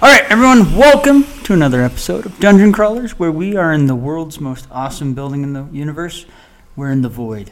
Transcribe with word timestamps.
All 0.00 0.08
right, 0.08 0.30
everyone, 0.30 0.76
welcome 0.76 1.24
to 1.42 1.52
another 1.54 1.82
episode 1.82 2.24
of 2.24 2.38
Dungeon 2.38 2.70
Crawlers, 2.70 3.18
where 3.18 3.32
we 3.32 3.56
are 3.56 3.72
in 3.72 3.88
the 3.88 3.96
world's 3.96 4.38
most 4.40 4.68
awesome 4.70 5.12
building 5.12 5.42
in 5.42 5.54
the 5.54 5.64
universe. 5.72 6.24
We're 6.76 6.92
in 6.92 7.02
the 7.02 7.08
Void. 7.08 7.50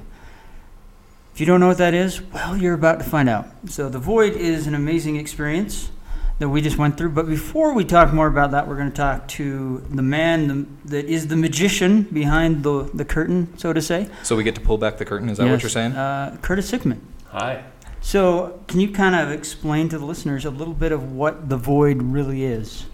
If 1.35 1.41
you 1.41 1.47
don't 1.47 1.59
know 1.59 1.67
what 1.67 1.79
that 1.79 1.93
is, 1.93 2.23
well, 2.23 2.57
you're 2.57 2.75
about 2.75 3.01
to 3.01 3.05
find 3.05 3.29
out. 3.29 3.49
So, 3.69 3.89
the 3.89 3.99
Void 3.99 4.35
is 4.35 4.69
an 4.69 4.77
amazing 4.77 5.17
experience 5.17 5.91
that 6.39 6.49
we 6.49 6.61
just 6.61 6.79
went 6.79 6.97
through. 6.97 7.11
But 7.11 7.27
before 7.27 7.75
we 7.75 7.85
talk 7.85 8.13
more 8.13 8.29
about 8.29 8.53
that, 8.53 8.69
we're 8.69 8.77
going 8.77 8.93
to 8.93 8.97
talk 8.97 9.27
to 9.27 9.85
the 9.91 10.03
man 10.03 10.47
the, 10.47 10.91
that 10.91 11.07
is 11.07 11.27
the 11.27 11.37
magician 11.37 12.03
behind 12.03 12.63
the, 12.63 12.89
the 12.95 13.05
curtain, 13.05 13.59
so 13.59 13.73
to 13.73 13.83
say. 13.83 14.09
So 14.23 14.37
we 14.37 14.45
get 14.45 14.55
to 14.55 14.61
pull 14.61 14.79
back 14.79 14.99
the 14.99 15.05
curtain. 15.05 15.29
Is 15.31 15.39
that 15.39 15.51
what 15.51 15.63
you're 15.63 15.69
saying? 15.69 15.95
Uh, 15.95 16.39
Curtis 16.43 16.71
Hickman. 16.71 17.05
Hi. 17.31 17.65
So, 18.07 18.61
can 18.69 18.79
you 18.79 18.93
kind 18.93 19.17
of 19.17 19.33
explain 19.33 19.89
to 19.89 19.99
the 19.99 20.05
listeners 20.05 20.45
a 20.45 20.51
little 20.51 20.75
bit 20.75 20.93
of 20.93 21.11
what 21.11 21.49
the 21.49 21.57
Void 21.57 22.01
really 22.05 22.45
is? 22.45 22.87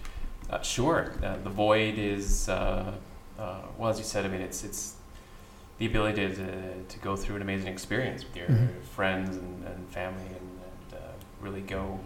Uh, 0.49 0.59
sure. 0.63 1.13
Uh, 1.23 1.37
the 1.43 1.51
void 1.51 1.99
is, 1.99 2.49
uh, 2.49 2.91
uh, 3.37 3.57
well, 3.77 3.91
as 3.91 3.99
you 3.99 4.05
said, 4.05 4.25
I 4.25 4.29
mean, 4.29 4.41
it's 4.41 4.63
it's 4.63 4.95
the 5.77 5.85
ability 5.85 6.15
to, 6.29 6.35
to, 6.35 6.83
to 6.89 6.99
go 6.99 7.15
through 7.15 7.35
an 7.35 7.43
amazing 7.43 7.67
experience 7.67 8.23
with 8.23 8.35
your 8.35 8.47
Mhm. 8.47 8.81
friends 8.95 9.37
and, 9.37 9.63
and 9.67 9.87
family 9.89 10.25
and, 10.25 10.35
and 10.89 10.99
uh, 10.99 11.05
really 11.41 11.61
go 11.61 11.99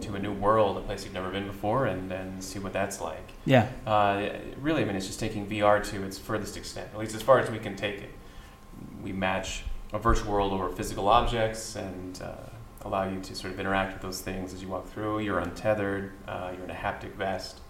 to 0.00 0.14
a 0.14 0.18
new 0.18 0.32
world, 0.32 0.78
a 0.78 0.80
place 0.80 1.04
you've 1.04 1.12
never 1.12 1.28
been 1.30 1.46
before, 1.46 1.84
and, 1.84 2.10
and 2.10 2.42
see 2.42 2.58
what 2.58 2.72
that's 2.72 2.98
like. 3.02 3.30
Yeah. 3.44 3.68
Uh, 3.86 4.26
really, 4.58 4.80
I 4.80 4.84
mean, 4.86 4.96
it's 4.96 5.06
just 5.06 5.20
taking 5.20 5.46
VR 5.46 5.84
to 5.90 6.02
its 6.02 6.16
furthest 6.18 6.56
extent, 6.56 6.88
at 6.94 6.98
least 6.98 7.14
as 7.14 7.20
far 7.20 7.40
as 7.40 7.50
we 7.50 7.58
can 7.58 7.76
take 7.76 7.96
it. 8.00 8.10
We 9.04 9.12
match 9.12 9.64
a 9.92 9.98
virtual 9.98 10.32
world 10.32 10.52
over 10.52 10.68
physical 10.70 11.08
objects 11.08 11.76
and 11.76 12.20
uh, 12.22 12.32
allow 12.82 13.08
you 13.08 13.20
to 13.20 13.34
sort 13.34 13.52
of 13.52 13.60
interact 13.60 13.92
with 13.94 14.02
those 14.02 14.20
things 14.20 14.52
as 14.52 14.62
you 14.62 14.68
walk 14.68 14.86
through. 14.88 15.20
You're 15.20 15.38
untethered, 15.38 16.12
uh, 16.26 16.50
you're 16.54 16.64
in 16.64 16.70
a 16.70 16.74
haptic 16.74 17.12
vest. 17.14 17.60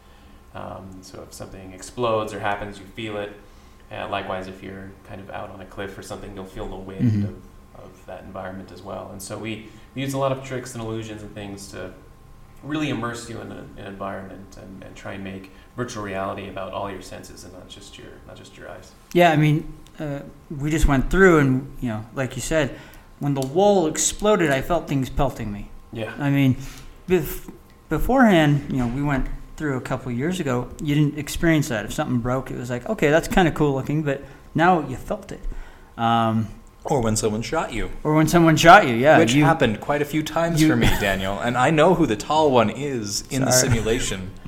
Um, 0.55 0.99
so 1.03 1.23
if 1.23 1.33
something 1.33 1.73
explodes 1.73 2.33
or 2.33 2.41
happens, 2.41 2.79
you 2.79 2.85
feel 2.87 3.17
it. 3.19 3.33
Uh, 3.93 4.09
likewise, 4.09 4.49
if 4.49 4.63
you're 4.63 4.91
kind 5.07 5.21
of 5.21 5.31
out 5.31 5.51
on 5.51 5.61
a 5.61 5.65
cliff 5.67 5.97
or 5.97 6.03
something, 6.03 6.35
you'll 6.35 6.45
feel 6.45 6.69
the 6.69 6.77
wind 6.77 7.13
Mhm. 7.13 7.25
of, 7.25 7.85
of 7.85 8.07
that 8.07 8.23
environment 8.25 8.71
as 8.73 8.83
well. 8.83 9.09
And 9.13 9.23
so 9.23 9.39
we, 9.39 9.69
we 9.95 10.03
use 10.03 10.13
a 10.15 10.19
lot 10.19 10.33
of 10.33 10.43
tricks 10.45 10.75
and 10.75 10.83
illusions 10.83 11.23
and 11.23 11.33
things 11.35 11.71
to 11.71 11.93
really 12.63 12.91
immerse 12.91 13.31
you 13.31 13.41
in 13.41 13.53
a, 13.53 13.65
an 13.77 13.87
environment 13.87 14.57
and, 14.61 14.83
and 14.83 14.97
try 14.97 15.13
and 15.13 15.23
make 15.23 15.53
virtual 15.77 16.03
reality 16.03 16.49
about 16.49 16.73
all 16.73 16.91
your 16.91 17.01
senses 17.01 17.45
and 17.45 17.53
not 17.53 17.69
just 17.69 17.97
your 17.97 18.09
not 18.27 18.35
just 18.37 18.57
your 18.59 18.69
eyes. 18.69 18.91
Yeah, 19.13 19.31
I 19.31 19.37
mean, 19.37 19.73
uh, 19.99 20.21
we 20.51 20.71
just 20.71 20.87
went 20.87 21.11
through, 21.11 21.39
and 21.39 21.77
you 21.81 21.89
know, 21.89 22.07
like 22.15 22.37
you 22.37 22.43
said, 22.43 22.79
when 23.19 23.35
the 23.35 23.47
wall 23.47 23.87
exploded, 23.87 24.51
I 24.51 24.61
felt 24.63 24.89
things 24.89 25.11
pelting 25.11 25.53
me. 25.53 25.71
Yeah. 25.93 26.13
I 26.19 26.31
mean, 26.31 26.57
bef- 27.09 27.51
beforehand, 27.89 28.67
you 28.71 28.77
know, 28.79 28.87
we 28.89 29.03
went 29.03 29.27
through 29.57 29.77
a 29.77 29.81
couple 29.81 30.13
years 30.13 30.39
ago. 30.41 30.69
You 30.83 30.95
didn't 30.95 31.19
experience 31.19 31.69
that. 31.69 31.85
If 31.85 31.93
something 31.93 32.19
broke, 32.19 32.51
it 32.51 32.57
was 32.57 32.71
like, 32.71 32.89
okay, 32.89 33.11
that's 33.11 33.27
kind 33.29 33.49
of 33.49 33.55
cool 33.55 33.75
looking, 33.75 34.03
but 34.03 34.23
now 34.55 34.87
you 34.87 34.97
felt 34.97 35.33
it. 35.33 35.41
Um, 35.97 36.49
or 36.85 37.01
when 37.03 37.17
someone 37.17 37.43
shot 37.43 37.73
you, 37.73 37.91
or 38.05 38.15
when 38.15 38.29
someone 38.29 38.57
shot 38.57 38.87
you, 38.87 38.95
yeah, 38.95 39.19
which 39.19 39.35
you, 39.35 39.45
happened 39.45 39.81
quite 39.81 40.01
a 40.01 40.05
few 40.05 40.23
times 40.23 40.63
you- 40.63 40.69
for 40.69 40.77
me, 40.77 40.87
Daniel. 41.01 41.39
And 41.41 41.57
I 41.57 41.71
know 41.71 41.95
who 41.95 42.07
the 42.07 42.17
tall 42.17 42.51
one 42.51 42.71
is 42.71 43.25
in 43.31 43.45
the 43.45 43.51
simulation. 43.51 44.31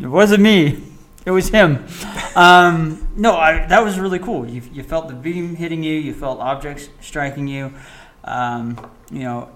It 0.00 0.08
wasn't 0.08 0.42
me. 0.42 0.82
It 1.24 1.30
was 1.30 1.48
him. 1.50 1.86
Um, 2.34 3.06
no, 3.16 3.36
I, 3.36 3.66
that 3.66 3.84
was 3.84 3.98
really 3.98 4.18
cool. 4.18 4.46
You, 4.48 4.62
you 4.72 4.82
felt 4.82 5.08
the 5.08 5.14
beam 5.14 5.54
hitting 5.56 5.82
you. 5.82 5.94
You 5.94 6.14
felt 6.14 6.40
objects 6.40 6.88
striking 7.00 7.46
you. 7.46 7.72
Um, 8.24 8.90
you 9.10 9.20
know, 9.20 9.48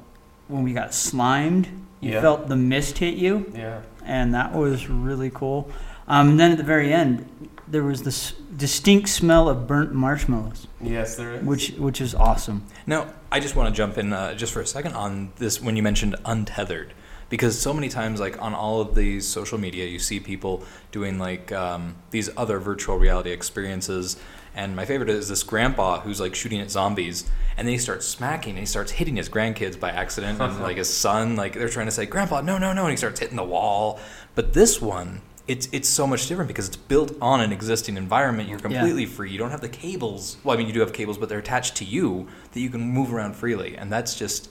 when 0.48 0.62
we 0.62 0.72
got 0.72 0.94
slimed, 0.94 1.66
you 2.00 2.12
Yeah. 2.12 2.20
felt 2.20 2.48
the 2.48 2.56
mist 2.56 2.98
hit 2.98 3.14
you, 3.14 3.50
Yeah. 3.54 3.80
and 4.04 4.34
that 4.34 4.52
was 4.54 4.88
really 4.88 5.30
cool. 5.30 5.68
Um, 6.06 6.30
and 6.30 6.40
then 6.40 6.52
at 6.52 6.58
the 6.58 6.62
very 6.64 6.92
end, 6.92 7.28
there 7.66 7.82
was 7.82 8.02
this 8.04 8.32
distinct 8.56 9.08
smell 9.08 9.48
of 9.48 9.66
burnt 9.66 9.92
marshmallows, 9.92 10.68
Yes, 10.80 11.16
there 11.16 11.32
is. 11.34 11.42
which 11.42 11.70
which 11.78 12.00
is 12.00 12.14
awesome. 12.14 12.62
Now, 12.86 13.06
I 13.32 13.40
just 13.40 13.56
want 13.56 13.68
to 13.70 13.76
jump 13.76 13.98
in 13.98 14.12
uh, 14.12 14.34
just 14.34 14.52
for 14.52 14.60
a 14.60 14.66
second 14.66 14.94
on 14.94 15.32
this 15.38 15.60
when 15.60 15.74
you 15.76 15.82
mentioned 15.82 16.14
untethered. 16.24 16.92
Because 17.28 17.58
so 17.58 17.74
many 17.74 17.88
times, 17.88 18.20
like 18.20 18.40
on 18.40 18.54
all 18.54 18.80
of 18.80 18.94
these 18.94 19.26
social 19.26 19.58
media, 19.58 19.86
you 19.86 19.98
see 19.98 20.20
people 20.20 20.62
doing 20.92 21.18
like 21.18 21.50
um, 21.52 21.96
these 22.10 22.30
other 22.36 22.58
virtual 22.60 22.96
reality 22.98 23.30
experiences. 23.30 24.16
And 24.54 24.74
my 24.74 24.84
favorite 24.86 25.10
is 25.10 25.28
this 25.28 25.42
grandpa 25.42 26.00
who's 26.00 26.20
like 26.20 26.34
shooting 26.34 26.60
at 26.60 26.70
zombies, 26.70 27.28
and 27.58 27.66
then 27.66 27.72
he 27.72 27.78
starts 27.78 28.06
smacking, 28.06 28.50
and 28.50 28.60
he 28.60 28.66
starts 28.66 28.92
hitting 28.92 29.16
his 29.16 29.28
grandkids 29.28 29.78
by 29.78 29.90
accident, 29.90 30.40
and 30.40 30.60
like 30.62 30.78
his 30.78 30.88
son, 30.92 31.36
like 31.36 31.52
they're 31.54 31.68
trying 31.68 31.86
to 31.86 31.92
say, 31.92 32.06
"Grandpa, 32.06 32.40
no, 32.40 32.56
no, 32.58 32.72
no," 32.72 32.82
and 32.82 32.90
he 32.92 32.96
starts 32.96 33.20
hitting 33.20 33.36
the 33.36 33.44
wall. 33.44 34.00
But 34.34 34.54
this 34.54 34.80
one, 34.80 35.20
it's 35.46 35.68
it's 35.72 35.88
so 35.88 36.06
much 36.06 36.26
different 36.28 36.48
because 36.48 36.68
it's 36.68 36.76
built 36.76 37.12
on 37.20 37.42
an 37.42 37.52
existing 37.52 37.96
environment. 37.98 38.48
You're 38.48 38.58
Yeah. 38.58 38.68
completely 38.68 39.04
free. 39.04 39.30
You 39.30 39.36
don't 39.36 39.50
have 39.50 39.60
the 39.60 39.68
cables. 39.68 40.38
Well, 40.42 40.54
I 40.54 40.58
mean, 40.58 40.68
you 40.68 40.72
do 40.72 40.80
have 40.80 40.92
cables, 40.94 41.18
but 41.18 41.28
they're 41.28 41.38
attached 41.40 41.74
to 41.76 41.84
you 41.84 42.26
that 42.52 42.60
you 42.60 42.70
can 42.70 42.80
move 42.80 43.12
around 43.12 43.36
freely, 43.36 43.76
and 43.76 43.92
that's 43.92 44.14
just 44.14 44.48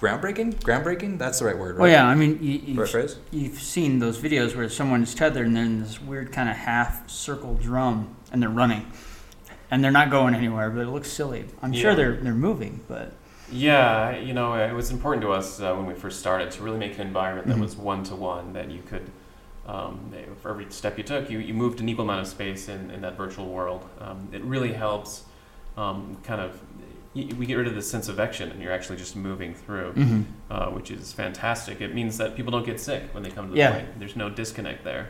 groundbreaking. 0.00 0.54
Groundbreaking. 0.62 1.18
That's 1.18 1.38
the 1.40 1.44
right 1.44 1.58
word, 1.58 1.76
right? 1.76 1.82
Well, 1.82 1.90
yeah, 1.90 2.06
I 2.06 2.14
mean, 2.14 2.38
you, 2.42 2.60
you've, 2.64 2.90
phrase. 2.90 3.16
you've 3.30 3.60
seen 3.60 3.98
those 3.98 4.18
videos 4.18 4.56
where 4.56 4.68
someone's 4.68 5.14
tethered 5.14 5.46
and 5.46 5.56
they're 5.56 5.64
in 5.64 5.80
this 5.80 6.00
weird 6.00 6.32
kind 6.32 6.48
of 6.48 6.56
half 6.56 7.08
circle 7.10 7.54
drum 7.54 8.16
and 8.32 8.42
they're 8.42 8.48
running. 8.48 8.90
And 9.70 9.84
they're 9.84 9.92
not 9.92 10.10
going 10.10 10.34
anywhere, 10.34 10.68
but 10.70 10.80
it 10.80 10.88
looks 10.88 11.10
silly. 11.12 11.44
I'm 11.62 11.72
sure 11.72 11.94
they're 11.94 12.16
they're 12.16 12.34
moving, 12.34 12.80
but 12.88 13.12
Yeah, 13.52 14.16
you 14.16 14.32
know, 14.34 14.54
it 14.54 14.72
was 14.72 14.90
important 14.90 15.22
to 15.22 15.30
us 15.32 15.60
uh, 15.60 15.74
when 15.74 15.86
we 15.86 15.94
first 15.94 16.18
started 16.18 16.50
to 16.52 16.62
really 16.62 16.78
make 16.78 16.94
an 16.98 17.06
environment 17.06 17.46
that 17.48 17.56
Mhm. 17.56 17.60
was 17.60 17.76
one 17.76 18.02
to 18.04 18.16
one, 18.16 18.52
that 18.54 18.70
you 18.70 18.82
could, 18.82 19.08
um, 19.66 20.12
for 20.42 20.50
every 20.50 20.66
step 20.70 20.98
you 20.98 21.04
took, 21.04 21.30
you, 21.30 21.38
you 21.38 21.54
moved 21.54 21.80
an 21.80 21.88
equal 21.88 22.04
amount 22.04 22.20
of 22.20 22.26
space 22.26 22.68
in, 22.68 22.90
in 22.90 23.00
that 23.02 23.16
virtual 23.16 23.46
world. 23.46 23.84
Um, 24.00 24.28
it 24.32 24.42
really 24.42 24.72
helps 24.72 25.24
um, 25.76 26.16
kind 26.24 26.40
of, 26.40 26.50
y- 26.54 26.69
we 27.14 27.44
get 27.46 27.54
rid 27.54 27.66
of 27.66 27.74
the 27.74 27.82
sense 27.82 28.08
of 28.08 28.20
action 28.20 28.50
and 28.50 28.62
you're 28.62 28.72
actually 28.72 28.96
just 28.96 29.16
moving 29.16 29.52
through, 29.54 29.92
Mm-hmm. 29.94 30.22
uh, 30.50 30.66
which 30.70 30.90
is 30.90 31.12
fantastic. 31.12 31.80
It 31.80 31.92
means 31.94 32.18
that 32.18 32.36
people 32.36 32.52
don't 32.52 32.64
get 32.64 32.78
sick 32.80 33.02
when 33.12 33.22
they 33.24 33.30
come 33.30 33.46
to 33.46 33.52
the 33.52 33.58
Yeah. 33.58 33.72
point. 33.72 33.98
There's 33.98 34.14
no 34.16 34.30
disconnect 34.30 34.84
there. 34.84 35.08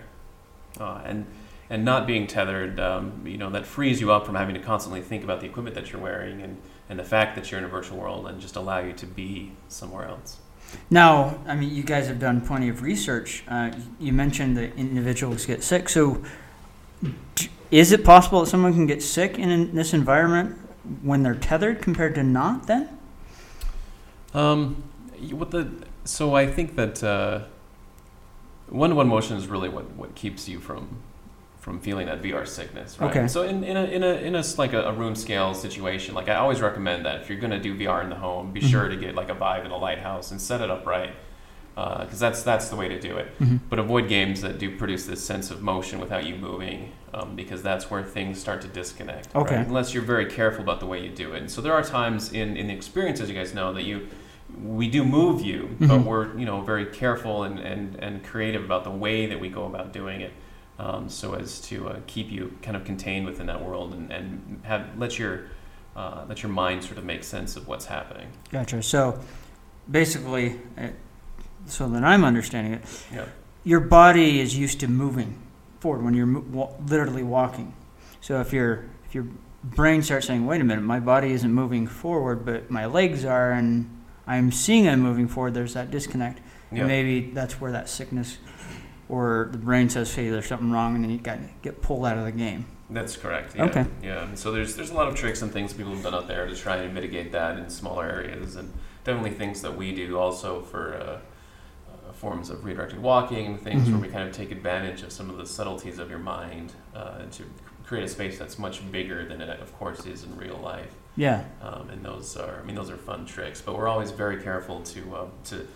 Uh, 0.79 1.01
and 1.05 1.27
and 1.73 1.85
not 1.85 2.05
being 2.05 2.27
tethered, 2.27 2.81
um, 2.81 3.23
you 3.25 3.39
know, 3.39 3.49
that 3.51 3.65
frees 3.65 4.01
you 4.01 4.11
up 4.11 4.27
from 4.27 4.35
having 4.35 4.57
to 4.57 4.61
constantly 4.61 5.01
think 5.01 5.23
about 5.23 5.39
the 5.41 5.47
equipment 5.47 5.77
that 5.77 5.93
you're 5.93 6.01
wearing 6.03 6.43
and, 6.43 6.57
and 6.89 6.99
the 6.99 7.05
fact 7.05 7.37
that 7.37 7.49
you're 7.49 7.59
in 7.59 7.65
a 7.65 7.69
virtual 7.69 7.97
world 7.97 8.27
and 8.27 8.41
just 8.41 8.57
allow 8.57 8.81
you 8.81 8.93
to 8.93 9.07
be 9.07 9.53
somewhere 9.69 10.05
else. 10.09 10.39
Now, 10.91 11.39
I 11.47 11.55
mean, 11.55 11.73
you 11.73 11.85
guys 11.85 12.09
have 12.09 12.19
done 12.19 12.41
plenty 12.41 12.69
of 12.71 12.83
research. 12.83 13.45
Uh, 13.47 13.71
you 14.01 14.13
mentioned 14.13 14.57
that 14.57 14.75
individuals 14.77 15.47
get 15.47 15.63
sick. 15.63 15.89
So, 15.89 16.25
is 17.71 17.93
it 17.93 18.05
possible 18.05 18.41
that 18.41 18.47
someone 18.49 18.73
can 18.73 18.87
get 18.87 19.01
sick 19.01 19.39
in 19.39 19.73
this 19.73 19.95
environment 19.95 20.57
when 21.03 21.23
they're 21.23 21.35
tethered 21.35 21.83
compared 21.83 22.15
to 22.17 22.23
not? 22.23 22.67
Then, 22.67 22.89
Um, 24.35 24.83
what 25.33 25.51
the 25.51 25.71
so 26.05 26.35
I 26.35 26.47
think 26.47 26.77
that 26.77 27.03
uh, 27.05 27.41
one 28.69 28.91
to 28.91 28.97
one 28.97 29.09
motion 29.09 29.37
is 29.37 29.47
really 29.49 29.69
what, 29.69 29.91
what 29.93 30.15
keeps 30.15 30.49
you 30.49 30.61
from 30.61 30.89
from 31.59 31.79
feeling 31.79 32.07
that 32.07 32.23
VR 32.23 32.47
sickness, 32.49 32.99
right? 32.99 33.11
Okay. 33.11 33.29
So 33.29 33.43
in, 33.43 33.63
in 33.65 33.77
a 33.77 33.85
in 33.85 34.03
a 34.03 34.15
in 34.15 34.35
a 34.35 34.43
like 34.57 34.73
a, 34.73 34.85
a 34.85 34.93
room 34.93 35.15
scale 35.15 35.53
situation, 35.55 36.15
like 36.15 36.29
I 36.29 36.37
always 36.37 36.61
recommend 36.63 37.05
that 37.05 37.21
if 37.21 37.29
you're 37.29 37.39
going 37.41 37.51
to 37.51 37.61
do 37.61 37.77
VR 37.77 38.03
in 38.03 38.09
the 38.09 38.17
home, 38.17 38.53
be 38.53 38.61
Mhm. 38.61 38.71
sure 38.71 38.89
to 38.89 38.97
get 38.97 39.15
like 39.15 39.29
a 39.29 39.35
Vive 39.35 39.65
and 39.65 39.73
a 39.73 39.77
Lighthouse 39.77 40.31
and 40.31 40.41
set 40.41 40.61
it 40.63 40.71
up 40.71 40.87
right, 40.87 41.11
because 42.01 42.19
that's 42.19 42.43
that's 42.43 42.69
the 42.69 42.77
way 42.77 42.89
to 42.89 42.99
do 43.01 43.17
it. 43.17 43.39
Mhm. 43.39 43.61
But 43.69 43.79
avoid 43.79 44.09
games 44.09 44.41
that 44.43 44.59
do 44.59 44.77
produce 44.77 45.07
this 45.07 45.23
sense 45.25 45.51
of 45.51 45.63
motion 45.63 46.01
without 46.01 46.25
you 46.25 46.35
moving, 46.37 46.93
um, 47.15 47.37
because 47.37 47.63
that's 47.63 47.91
where 47.91 48.03
things 48.03 48.39
start 48.41 48.61
to 48.63 48.69
disconnect. 48.69 49.35
Okay. 49.35 49.57
Right? 49.57 49.67
Unless 49.67 49.95
you're 49.95 50.03
very 50.03 50.27
careful 50.27 50.63
about 50.63 50.81
the 50.81 50.87
way 50.87 51.03
you 51.03 51.11
do 51.11 51.33
it. 51.35 51.41
And 51.41 51.51
so 51.51 51.61
there 51.61 51.73
are 51.73 51.83
times 51.83 52.33
in 52.33 52.57
in 52.57 52.67
the 52.69 52.75
experience, 52.75 53.21
as 53.21 53.29
you 53.29 53.35
guys 53.35 53.55
know, 53.55 53.73
that 53.73 53.85
you 53.85 54.09
we 54.65 54.89
do 54.91 55.05
move 55.05 55.41
you, 55.43 55.77
but 55.79 55.89
Mhm. 56.01 56.05
we're 56.05 56.37
you 56.37 56.45
know 56.45 56.61
very 56.63 56.87
careful 56.87 57.45
and, 57.45 57.59
and, 57.61 57.95
and 58.05 58.25
creative 58.25 58.65
about 58.65 58.83
the 58.85 58.91
way 58.91 59.27
that 59.27 59.39
we 59.41 59.49
go 59.49 59.65
about 59.65 59.93
doing 59.93 60.21
it, 60.23 60.33
um, 60.79 61.09
so 61.09 61.35
as 61.35 61.61
to 61.69 61.89
uh, 61.89 61.97
keep 62.09 62.31
you 62.33 62.53
kind 62.61 62.77
of 62.77 62.85
contained 62.85 63.27
within 63.27 63.47
that 63.47 63.65
world 63.65 63.95
and, 63.95 64.11
and 64.11 64.61
have 64.65 64.83
let 64.99 65.19
your 65.21 65.43
uh, 65.97 66.25
let 66.29 66.43
your 66.43 66.51
mind 66.53 66.83
sort 66.83 66.99
of 66.99 67.05
make 67.05 67.23
sense 67.25 67.55
of 67.57 67.69
what's 67.69 67.87
happening. 67.87 68.27
Gotcha. 68.51 68.83
So 68.83 69.21
basically, 69.91 70.57
uh, 70.79 70.89
so 71.67 71.89
that 71.89 72.05
I'm 72.05 72.25
understanding 72.25 72.75
it, 72.75 72.83
Yeah. 73.13 73.25
your 73.65 73.81
body 73.81 74.41
is 74.41 74.57
used 74.57 74.81
to 74.81 74.89
moving 74.89 75.35
forward 75.81 76.05
when 76.05 76.15
you're 76.15 76.27
mo- 76.27 76.75
literally 76.87 77.23
walking. 77.23 77.75
So 78.21 78.41
if 78.41 78.53
your 78.53 78.85
if 79.07 79.15
your 79.15 79.27
brain 79.65 80.03
starts 80.03 80.27
saying, 80.27 80.47
"Wait 80.47 80.61
a 80.61 80.65
minute, 80.65 80.83
my 80.85 81.01
body 81.01 81.33
isn't 81.33 81.53
moving 81.53 81.87
forward, 81.87 82.45
but 82.45 82.71
my 82.71 82.87
legs 82.87 83.25
are," 83.25 83.51
and 83.53 83.89
I'm 84.27 84.53
seeing 84.53 84.89
I'm 84.89 85.01
moving 85.01 85.27
forward, 85.29 85.55
there's 85.55 85.75
that 85.75 85.91
disconnect. 85.91 86.41
Yeah. 86.71 86.81
And 86.81 86.89
maybe 86.89 87.31
that's 87.33 87.61
where 87.61 87.73
that 87.73 87.89
sickness 87.89 88.39
or 89.09 89.49
the 89.51 89.59
brain 89.59 89.89
says, 89.89 90.15
"Hey, 90.15 90.29
there's 90.31 90.47
something 90.47 90.71
wrong," 90.71 90.95
and 90.95 91.03
then 91.05 91.11
you 91.11 91.19
got 91.19 91.37
to 91.39 91.49
get 91.63 91.83
pulled 91.83 92.07
out 92.07 92.17
of 92.19 92.25
the 92.25 92.33
game. 92.33 92.67
That's 92.91 93.17
correct. 93.17 93.55
Yeah. 93.57 93.65
Okay. 93.65 93.87
Yeah. 94.03 94.25
And 94.25 94.39
so 94.39 94.51
there's 94.53 94.77
there's 94.77 94.91
a 94.91 94.95
lot 94.95 95.09
of 95.09 95.15
tricks 95.15 95.43
and 95.43 95.53
things 95.53 95.73
people 95.73 95.93
have 95.95 96.03
done 96.03 96.15
out 96.15 96.29
there 96.29 96.47
to 96.47 96.55
try 96.57 96.77
and 96.77 96.93
mitigate 96.95 97.33
that 97.33 97.59
in 97.59 97.69
smaller 97.71 98.05
areas, 98.07 98.57
and 98.57 98.73
definitely 99.05 99.31
things 99.33 99.63
that 99.63 99.77
we 99.77 99.93
do 99.95 100.19
also 100.19 100.63
for 100.63 100.95
uh, 100.95 100.99
uh, 101.05 101.19
forms 102.21 102.51
of 102.51 102.65
redirected 102.67 103.01
walking 103.03 103.47
and 103.47 103.61
things 103.61 103.89
Mhm. 103.89 103.93
where 103.93 104.01
we 104.03 104.09
kind 104.09 104.29
of 104.29 104.35
take 104.35 104.51
advantage 104.53 105.03
of 105.03 105.11
some 105.11 105.31
of 105.31 105.39
the 105.39 105.47
subtleties 105.47 105.99
of 105.99 106.11
your 106.11 106.19
mind 106.19 106.75
uh, 106.95 107.23
to 107.33 107.45
create 107.87 108.05
a 108.05 108.09
space 108.09 108.39
that's 108.39 108.59
much 108.59 108.77
bigger 108.93 109.25
than 109.27 109.41
it, 109.41 109.59
of 109.61 109.77
course, 109.79 110.05
is 110.07 110.23
in 110.25 110.37
real 110.37 110.59
life. 110.63 110.93
Yeah. 111.17 111.45
Um, 111.63 111.89
and 111.91 112.05
those 112.05 112.37
are, 112.37 112.61
I 112.63 112.67
mean, 112.67 112.77
those 112.77 112.91
are 112.91 112.97
fun 112.99 113.25
tricks, 113.25 113.61
but 113.63 113.75
we're 113.77 113.89
always 113.89 114.11
very 114.11 114.37
careful 114.43 114.81
to 114.95 115.01
uh, 115.17 115.25
to 115.45 115.67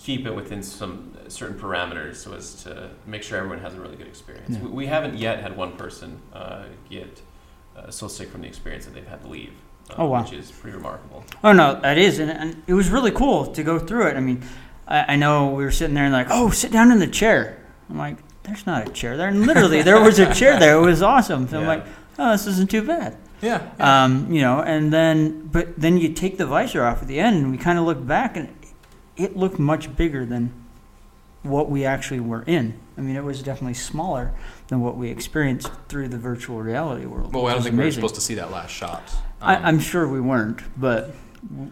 keep 0.00 0.26
it 0.26 0.34
within 0.34 0.62
some 0.62 1.12
certain 1.28 1.58
parameters 1.58 2.16
so 2.16 2.32
as 2.34 2.62
to 2.64 2.90
make 3.06 3.22
sure 3.22 3.36
everyone 3.38 3.58
has 3.60 3.74
a 3.74 3.80
really 3.80 3.96
good 3.96 4.06
experience. 4.08 4.56
Yeah. 4.56 4.62
We, 4.64 4.68
we 4.70 4.86
haven't 4.86 5.16
yet 5.16 5.40
had 5.42 5.56
one 5.56 5.72
person 5.76 6.20
uh, 6.32 6.64
get 6.90 7.20
uh, 7.76 7.90
so 7.90 8.08
sick 8.08 8.30
from 8.30 8.40
the 8.40 8.48
experience 8.48 8.84
that 8.86 8.94
they've 8.94 9.06
had 9.06 9.20
to 9.22 9.28
leave, 9.28 9.52
uh, 9.90 9.94
Oh, 9.98 10.06
wow. 10.06 10.22
which 10.22 10.32
is 10.32 10.50
pretty 10.50 10.76
remarkable. 10.76 11.22
Oh 11.44 11.52
no, 11.52 11.78
that 11.82 11.98
is, 11.98 12.18
and, 12.18 12.30
and 12.30 12.62
it 12.66 12.74
was 12.74 12.88
really 12.90 13.10
cool 13.12 13.46
to 13.46 13.62
go 13.62 13.78
through 13.78 14.06
it. 14.08 14.16
I 14.16 14.20
mean, 14.20 14.42
I, 14.88 15.12
I 15.14 15.16
know 15.16 15.50
we 15.50 15.64
were 15.64 15.70
sitting 15.70 15.94
there 15.94 16.04
and 16.04 16.12
like, 16.12 16.28
oh, 16.30 16.50
sit 16.50 16.72
down 16.72 16.90
in 16.90 16.98
the 16.98 17.06
chair. 17.06 17.62
I'm 17.88 17.98
like, 17.98 18.16
there's 18.42 18.66
not 18.66 18.88
a 18.88 18.90
chair 18.90 19.16
there, 19.16 19.28
and 19.28 19.46
literally 19.46 19.82
there 19.82 20.00
was 20.00 20.18
a 20.18 20.32
chair 20.40 20.58
there. 20.58 20.76
It 20.78 20.84
was 20.84 21.02
awesome. 21.02 21.46
So 21.48 21.60
I'm 21.60 21.66
like, 21.66 21.84
oh, 22.18 22.32
this 22.32 22.46
isn't 22.46 22.70
too 22.70 22.82
bad. 22.82 23.16
Yeah. 23.42 23.70
Um, 23.78 24.32
you 24.32 24.40
know, 24.40 24.60
and 24.60 24.92
then 24.92 25.46
but 25.46 25.78
then 25.78 25.98
you 25.98 26.12
take 26.12 26.38
the 26.38 26.46
visor 26.46 26.84
off 26.84 27.02
at 27.02 27.08
the 27.08 27.20
end, 27.20 27.36
and 27.36 27.50
we 27.50 27.58
kind 27.58 27.78
of 27.78 27.84
look 27.84 28.04
back, 28.04 28.36
and 28.36 28.48
it 29.16 29.36
looked 29.36 29.58
much 29.58 29.94
bigger 29.96 30.24
than 30.24 30.52
what 31.42 31.70
we 31.70 31.84
actually 31.84 32.20
were 32.20 32.42
in. 32.42 32.78
I 32.96 33.00
mean, 33.00 33.14
it 33.14 33.22
was 33.22 33.42
definitely 33.42 33.74
smaller 33.74 34.34
than 34.68 34.80
what 34.80 34.96
we 34.96 35.08
experienced 35.08 35.70
through 35.88 36.08
the 36.08 36.18
virtual 36.18 36.60
reality 36.60 37.06
world. 37.06 37.32
well, 37.32 37.46
I 37.46 37.52
don't 37.52 37.62
think 37.62 37.74
we 37.74 37.78
were 37.78 37.82
amazing. 37.84 38.00
supposed 38.00 38.16
to 38.16 38.20
see 38.20 38.34
that 38.34 38.50
last 38.50 38.70
shot. 38.72 39.02
I, 39.40 39.54
Um, 39.56 39.64
I'm 39.64 39.78
sure 39.80 40.08
we 40.08 40.20
weren't, 40.20 40.60
but 40.76 41.14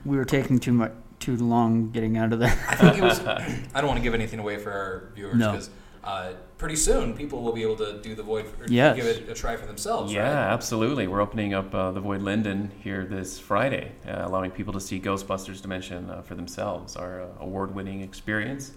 we 0.05 0.17
were 0.17 0.25
taking 0.25 0.61
too 0.61 0.73
much 0.73 0.93
too 1.19 1.37
long 1.37 1.91
getting 1.91 2.17
out 2.19 2.33
of 2.33 2.39
there. 2.41 2.57
I 2.69 2.77
think 2.77 2.99
it 2.99 3.03
was. 3.03 3.21
I 3.27 3.81
don't 3.81 3.87
want 3.87 3.99
to 3.99 4.03
give 4.03 4.15
anything 4.15 4.39
away 4.39 4.59
for 4.59 4.71
our 4.73 5.11
viewers 5.15 5.37
No. 5.37 5.53
because 5.53 5.71
uh, 6.05 6.33
pretty 6.59 6.77
soon 6.77 7.15
people 7.15 7.43
will 7.43 7.53
be 7.53 7.63
able 7.63 7.77
to 7.77 8.01
do 8.01 8.15
the 8.15 8.23
void. 8.23 8.47
Or 8.61 8.67
Yes. 8.69 8.97
Give 8.97 9.07
it 9.07 9.29
a 9.29 9.35
try 9.35 9.57
for 9.57 9.67
themselves. 9.67 10.13
Yeah, 10.13 10.23
Right? 10.23 10.53
absolutely. 10.53 11.07
We're 11.09 11.21
opening 11.21 11.53
up 11.55 11.75
uh, 11.75 11.91
the 11.91 12.01
Void 12.01 12.23
Lindon 12.23 12.71
here 12.81 13.05
this 13.05 13.39
Friday, 13.39 13.93
uh, 14.07 14.23
allowing 14.25 14.51
people 14.53 14.73
to 14.75 14.81
see 14.81 15.01
Ghostbusters 15.01 15.61
Dimension 15.61 16.09
uh, 16.11 16.23
for 16.23 16.35
themselves. 16.37 16.95
Our 16.97 17.23
uh, 17.23 17.27
award-winning 17.41 18.03
experience 18.03 18.73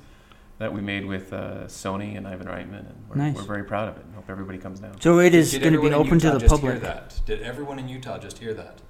that 0.57 0.73
we 0.73 0.81
made 0.81 1.05
with 1.05 1.31
uh, 1.31 1.65
Sony 1.67 2.17
and 2.17 2.27
Ivan 2.27 2.47
Reitman, 2.47 2.79
and 2.79 3.05
we're, 3.07 3.15
Nice. 3.15 3.35
we're 3.35 3.43
very 3.43 3.63
proud 3.63 3.87
of 3.89 3.97
it. 3.97 4.03
and 4.05 4.15
Hope 4.15 4.29
everybody 4.29 4.57
comes 4.57 4.79
down. 4.79 4.99
So 4.99 5.19
it 5.19 5.33
is 5.35 5.57
going 5.57 5.73
to 5.73 5.81
be 5.81 5.93
open 5.93 6.19
to 6.19 6.25
Utah 6.27 6.33
the 6.33 6.39
just 6.39 6.51
public. 6.51 6.73
Hear 6.73 6.81
that? 6.81 7.19
Did 7.25 7.41
everyone 7.43 7.79
in 7.79 7.87
Utah 7.87 8.17
just 8.17 8.39
hear 8.39 8.53
that? 8.55 8.81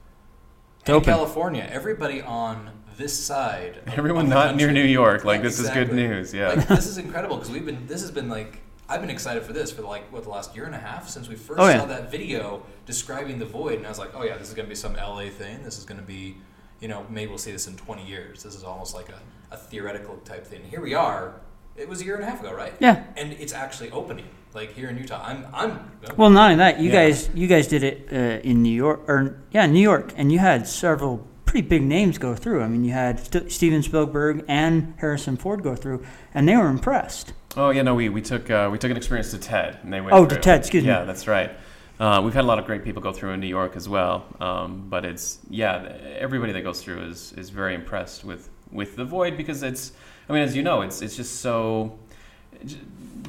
It's 0.80 0.90
in 0.90 0.96
open. 0.96 1.14
California, 1.14 1.68
everybody 1.70 2.22
on 2.22 2.72
this 3.00 3.18
side. 3.18 3.78
of- 3.88 3.94
Everyone 3.98 4.26
of 4.26 4.30
the 4.30 4.36
not 4.36 4.56
near 4.56 4.72
New 4.72 4.84
York, 4.84 5.24
like 5.26 5.38
Yeah, 5.40 5.44
this 5.44 5.60
is 5.60 5.70
good 5.72 5.92
news. 5.92 6.32
Yeah. 6.34 6.50
Like 6.50 6.68
this 6.68 6.86
is 6.86 6.98
incredible 7.00 7.38
because 7.38 7.50
we've 7.52 7.66
been. 7.66 7.88
This 7.88 8.02
has 8.02 8.12
been 8.12 8.30
like 8.30 8.60
I've 8.88 9.02
been 9.02 9.10
excited 9.10 9.44
for 9.44 9.54
this 9.54 9.72
for 9.72 9.82
like 9.82 10.12
what 10.14 10.24
the 10.24 10.30
last 10.30 10.56
year 10.56 10.66
and 10.66 10.76
a 10.76 10.80
half 10.80 11.10
since 11.10 11.28
we 11.28 11.36
first 11.36 11.60
Oh, 11.60 11.68
yeah. 11.68 11.80
saw 11.80 11.86
that 11.86 12.12
video 12.12 12.62
describing 12.86 13.40
the 13.40 13.46
void, 13.46 13.76
and 13.80 13.86
I 13.86 13.90
was 13.90 14.00
like, 14.00 14.12
oh 14.16 14.24
yeah, 14.24 14.38
this 14.38 14.50
is 14.50 14.54
gonna 14.54 14.68
be 14.68 14.76
some 14.76 14.94
LA 14.96 15.30
thing. 15.30 15.64
This 15.64 15.78
is 15.80 15.86
gonna 15.86 16.02
be, 16.04 16.38
you 16.82 16.88
know, 16.88 17.06
maybe 17.10 17.30
we'll 17.30 17.38
see 17.38 17.52
this 17.52 17.68
in 17.68 17.76
20 17.78 18.06
years. 18.06 18.44
This 18.44 18.54
is 18.56 18.64
almost 18.64 18.94
like 18.94 19.10
a, 19.10 19.20
a 19.56 19.58
theoretical 19.58 20.18
type 20.26 20.46
thing. 20.46 20.62
Here 20.70 20.82
we 20.82 20.94
are. 20.94 21.36
It 21.78 21.88
was 21.88 22.02
a 22.02 22.06
year 22.06 22.16
and 22.16 22.24
a 22.24 22.28
half 22.28 22.42
ago, 22.42 22.52
right? 22.54 22.74
Yeah. 22.80 23.04
And 23.16 23.32
it's 23.34 23.54
actually 23.54 23.90
opening, 23.92 24.28
like 24.54 24.74
here 24.74 24.90
in 24.90 24.98
Utah. 24.98 25.24
I'm, 25.24 25.46
I'm. 25.54 25.92
Well, 26.18 26.30
not 26.30 26.46
only 26.52 26.56
that, 26.58 26.80
you 26.82 26.90
Yeah. 26.92 27.06
guys 27.06 27.30
you 27.34 27.48
guys 27.48 27.68
did 27.68 27.84
it 27.84 28.08
uh, 28.12 28.42
in 28.50 28.64
New 28.64 28.74
York, 28.86 29.02
or 29.08 29.40
yeah, 29.52 29.66
New 29.68 29.80
York, 29.92 30.12
and 30.18 30.30
you 30.32 30.40
had 30.40 30.68
several 30.68 31.26
pretty 31.50 31.68
big 31.68 31.82
names 31.82 32.20
go 32.20 32.36
through. 32.36 32.62
I 32.62 32.68
mean, 32.68 32.84
you 32.84 32.92
had 32.92 33.20
St- 33.20 33.52
Steven 33.52 33.82
Spielberg 33.82 34.46
and 34.48 34.94
Harrison 35.00 35.36
Ford 35.36 35.64
go 35.64 35.76
through, 35.76 36.06
and 36.36 36.48
they 36.48 36.56
were 36.56 36.68
impressed. 36.68 37.34
Oh 37.58 37.72
yeah, 37.72 37.82
no, 37.82 37.96
we, 37.96 38.08
we 38.10 38.22
took 38.22 38.52
uh, 38.52 38.70
we 38.72 38.78
took 38.78 38.92
an 38.92 38.98
experience 38.98 39.32
to 39.32 39.40
TED, 39.40 39.80
and 39.82 39.92
they 39.92 40.00
went. 40.00 40.14
Oh, 40.14 40.28
to. 40.28 40.36
TED, 40.38 40.60
excuse 40.60 40.84
me. 40.84 40.90
Yeah, 40.90 41.06
that's 41.06 41.28
right. 41.28 41.52
Uh, 42.00 42.22
we've 42.24 42.36
had 42.36 42.44
a 42.44 42.48
lot 42.48 42.60
of 42.60 42.66
great 42.66 42.84
people 42.84 43.02
go 43.02 43.12
through 43.12 43.32
in 43.32 43.40
New 43.40 43.48
York 43.48 43.76
as 43.76 43.90
well, 43.90 44.26
um, 44.40 44.86
but 44.90 45.04
it's 45.06 45.40
yeah, 45.50 45.92
everybody 46.20 46.52
that 46.54 46.62
goes 46.62 46.84
through 46.84 47.02
is 47.02 47.34
is 47.34 47.50
very 47.50 47.74
impressed 47.74 48.24
with 48.24 48.48
with 48.72 48.96
the 48.96 49.04
void 49.06 49.36
because 49.36 49.64
it's. 49.64 49.92
I 50.30 50.34
mean, 50.34 50.44
as 50.44 50.56
you 50.56 50.62
know, 50.62 50.82
it's 50.82 51.02
it's 51.02 51.16
just 51.16 51.42
so. 51.42 51.98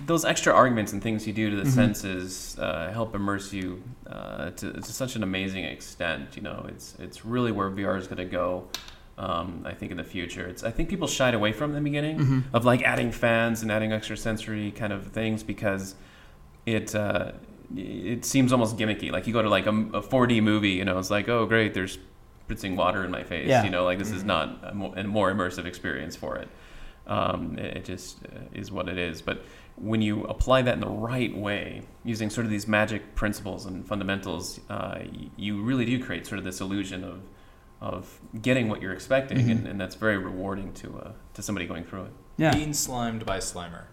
Those 0.07 0.25
extra 0.25 0.53
arguments 0.53 0.93
and 0.93 1.03
things 1.03 1.27
you 1.27 1.33
do 1.33 1.51
to 1.51 1.57
the 1.57 1.63
Mhm. 1.65 1.75
senses 1.75 2.57
uh, 2.59 2.91
help 2.93 3.15
immerse 3.15 3.53
you 3.53 3.83
uh, 4.11 4.51
to, 4.51 4.73
to 4.73 4.83
such 4.93 5.17
an 5.17 5.23
amazing 5.23 5.65
extent. 5.65 6.37
You 6.37 6.43
know, 6.43 6.67
it's 6.69 6.97
it's 6.99 7.25
really 7.25 7.53
where 7.53 7.71
VR 7.71 7.97
is 7.99 8.07
going 8.07 8.19
to 8.19 8.25
go. 8.25 8.69
Um, 9.19 9.64
I 9.67 9.75
think 9.75 9.90
in 9.90 9.99
the 9.99 10.05
future, 10.05 10.47
it's 10.47 10.64
I 10.64 10.71
think 10.71 10.88
people 10.88 11.07
shied 11.07 11.35
away 11.35 11.52
from 11.52 11.73
the 11.75 11.81
beginning 11.81 12.19
Mhm. 12.19 12.45
of 12.55 12.64
like 12.64 12.83
adding 12.83 13.12
fans 13.12 13.62
and 13.62 13.71
adding 13.71 13.93
extra 13.93 14.17
sensory 14.17 14.71
kind 14.71 14.93
of 14.93 15.09
things 15.09 15.43
because 15.43 15.95
it 16.67 16.95
uh, 16.95 17.33
it 17.76 18.25
seems 18.25 18.52
almost 18.52 18.76
gimmicky. 18.79 19.12
Like 19.12 19.26
you 19.26 19.33
go 19.33 19.43
to 19.43 19.49
like 19.50 19.67
a, 19.67 19.71
a 19.71 20.02
4D 20.02 20.43
movie, 20.43 20.71
you 20.71 20.85
know, 20.85 20.99
it's 20.99 21.11
like 21.11 21.29
oh 21.29 21.45
great, 21.47 21.75
there's 21.75 21.99
spritzing 22.49 22.76
water 22.76 23.05
in 23.05 23.11
my 23.11 23.23
face. 23.23 23.49
Yeah. 23.49 23.62
You 23.62 23.71
know, 23.71 23.85
like 23.85 23.99
this 23.99 24.11
is 24.11 24.25
not 24.25 24.59
a 24.64 24.75
more, 24.75 24.93
a 24.97 25.05
more 25.05 25.33
immersive 25.33 25.67
experience 25.67 26.17
for 26.17 26.37
it. 26.37 26.49
Um, 27.07 27.59
it, 27.59 27.76
it 27.79 27.85
just 27.85 28.25
uh, 28.25 28.29
is 28.55 28.73
what 28.73 28.88
it 28.88 28.99
is. 28.99 29.21
But 29.23 29.45
when 29.81 30.03
you 30.03 30.25
apply 30.25 30.63
that 30.63 30.75
in 30.75 30.81
the 30.81 30.89
right 30.89 31.35
way, 31.37 31.83
using 32.05 32.29
sort 32.31 32.45
of 32.45 32.51
these 32.51 32.69
magic 32.69 33.15
principles 33.15 33.67
and 33.67 33.87
fundamentals, 33.87 34.61
uh, 34.69 34.99
you 35.37 35.63
really 35.63 35.85
do 35.85 36.03
create 36.03 36.27
sort 36.27 36.39
of 36.39 36.45
this 36.45 36.61
illusion 36.61 37.05
of 37.05 37.21
of 37.83 38.21
getting 38.43 38.69
what 38.69 38.83
you're 38.83 38.93
expecting, 38.93 39.39
Mhm. 39.39 39.51
and, 39.53 39.67
and 39.67 39.81
that's 39.81 39.95
very 39.95 40.19
rewarding 40.19 40.71
to 40.75 40.99
uh, 40.99 41.13
to 41.33 41.41
somebody 41.43 41.67
going 41.67 41.83
through 41.85 42.05
it. 42.05 42.13
Yeah. 42.37 42.55
Being 42.55 42.75
slimed 42.75 43.25
by 43.25 43.39
Slimer. 43.39 43.85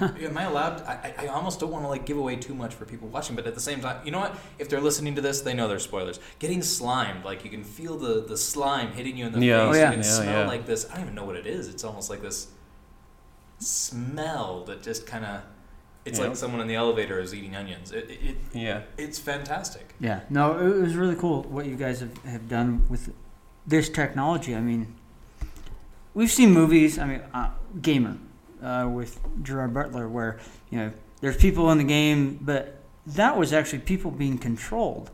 Am 0.00 0.36
I 0.36 0.44
allowed? 0.44 0.82
I, 0.82 1.14
I 1.18 1.24
I 1.24 1.26
almost 1.28 1.58
don't 1.60 1.70
want 1.70 1.84
to 1.84 1.88
like 1.88 2.06
give 2.06 2.16
away 2.18 2.36
too 2.36 2.54
much 2.54 2.74
for 2.74 2.84
people 2.84 3.08
watching, 3.08 3.34
but 3.36 3.46
at 3.46 3.54
the 3.54 3.60
same 3.60 3.80
time, 3.80 4.04
you 4.04 4.10
know 4.12 4.18
what? 4.20 4.36
If 4.58 4.68
they're 4.68 4.80
listening 4.80 5.14
to 5.16 5.20
this, 5.20 5.40
they 5.42 5.54
know 5.54 5.66
they're 5.68 5.78
spoilers. 5.78 6.18
Getting 6.38 6.60
slimed, 6.62 7.24
like 7.24 7.44
you 7.44 7.50
can 7.50 7.64
feel 7.64 7.96
the 7.96 8.24
the 8.26 8.36
slime 8.36 8.92
hitting 8.92 9.16
you 9.16 9.26
in 9.26 9.32
the 9.32 9.44
Yeah. 9.44 9.66
face. 9.68 9.76
Oh, 9.76 9.78
yeah. 9.78 9.84
You 9.86 9.96
can 9.96 10.04
Yeah, 10.04 10.10
smell 10.10 10.40
yeah. 10.42 10.46
like 10.48 10.66
this. 10.66 10.86
I 10.90 10.94
don't 10.94 11.04
even 11.04 11.14
know 11.14 11.24
what 11.24 11.36
it 11.36 11.46
is. 11.46 11.68
It's 11.68 11.84
almost 11.84 12.10
like 12.10 12.20
this 12.22 12.48
smell 13.64 14.64
that 14.64 14.82
just 14.82 15.06
kind 15.06 15.24
of. 15.24 15.42
It's 16.04 16.18
Yeah. 16.18 16.26
like 16.26 16.36
someone 16.36 16.60
in 16.60 16.66
the 16.66 16.74
elevator 16.74 17.18
is 17.18 17.32
eating 17.34 17.56
onions. 17.56 17.90
It, 17.90 18.10
it, 18.10 18.36
Yeah. 18.52 18.82
it's 18.98 19.18
fantastic. 19.18 19.94
Yeah, 20.00 20.20
no, 20.28 20.58
it 20.58 20.80
was 20.82 20.94
really 20.96 21.16
cool 21.16 21.44
what 21.44 21.64
you 21.64 21.76
guys 21.76 22.00
have, 22.00 22.16
have 22.24 22.46
done 22.48 22.84
with 22.90 23.10
this 23.66 23.88
technology. 23.88 24.54
I 24.54 24.60
mean, 24.60 24.94
we've 26.12 26.30
seen 26.30 26.50
movies. 26.52 26.98
I 26.98 27.06
mean, 27.06 27.22
uh, 27.32 27.50
Gamer 27.80 28.18
uh, 28.62 28.88
with 28.92 29.18
Gerard 29.42 29.72
Butler, 29.72 30.08
where 30.08 30.38
you 30.70 30.78
know 30.78 30.92
there's 31.20 31.36
people 31.38 31.70
in 31.70 31.78
the 31.78 31.84
game, 31.84 32.38
but 32.42 32.82
that 33.06 33.38
was 33.38 33.52
actually 33.54 33.80
people 33.80 34.10
being 34.10 34.36
controlled. 34.38 35.10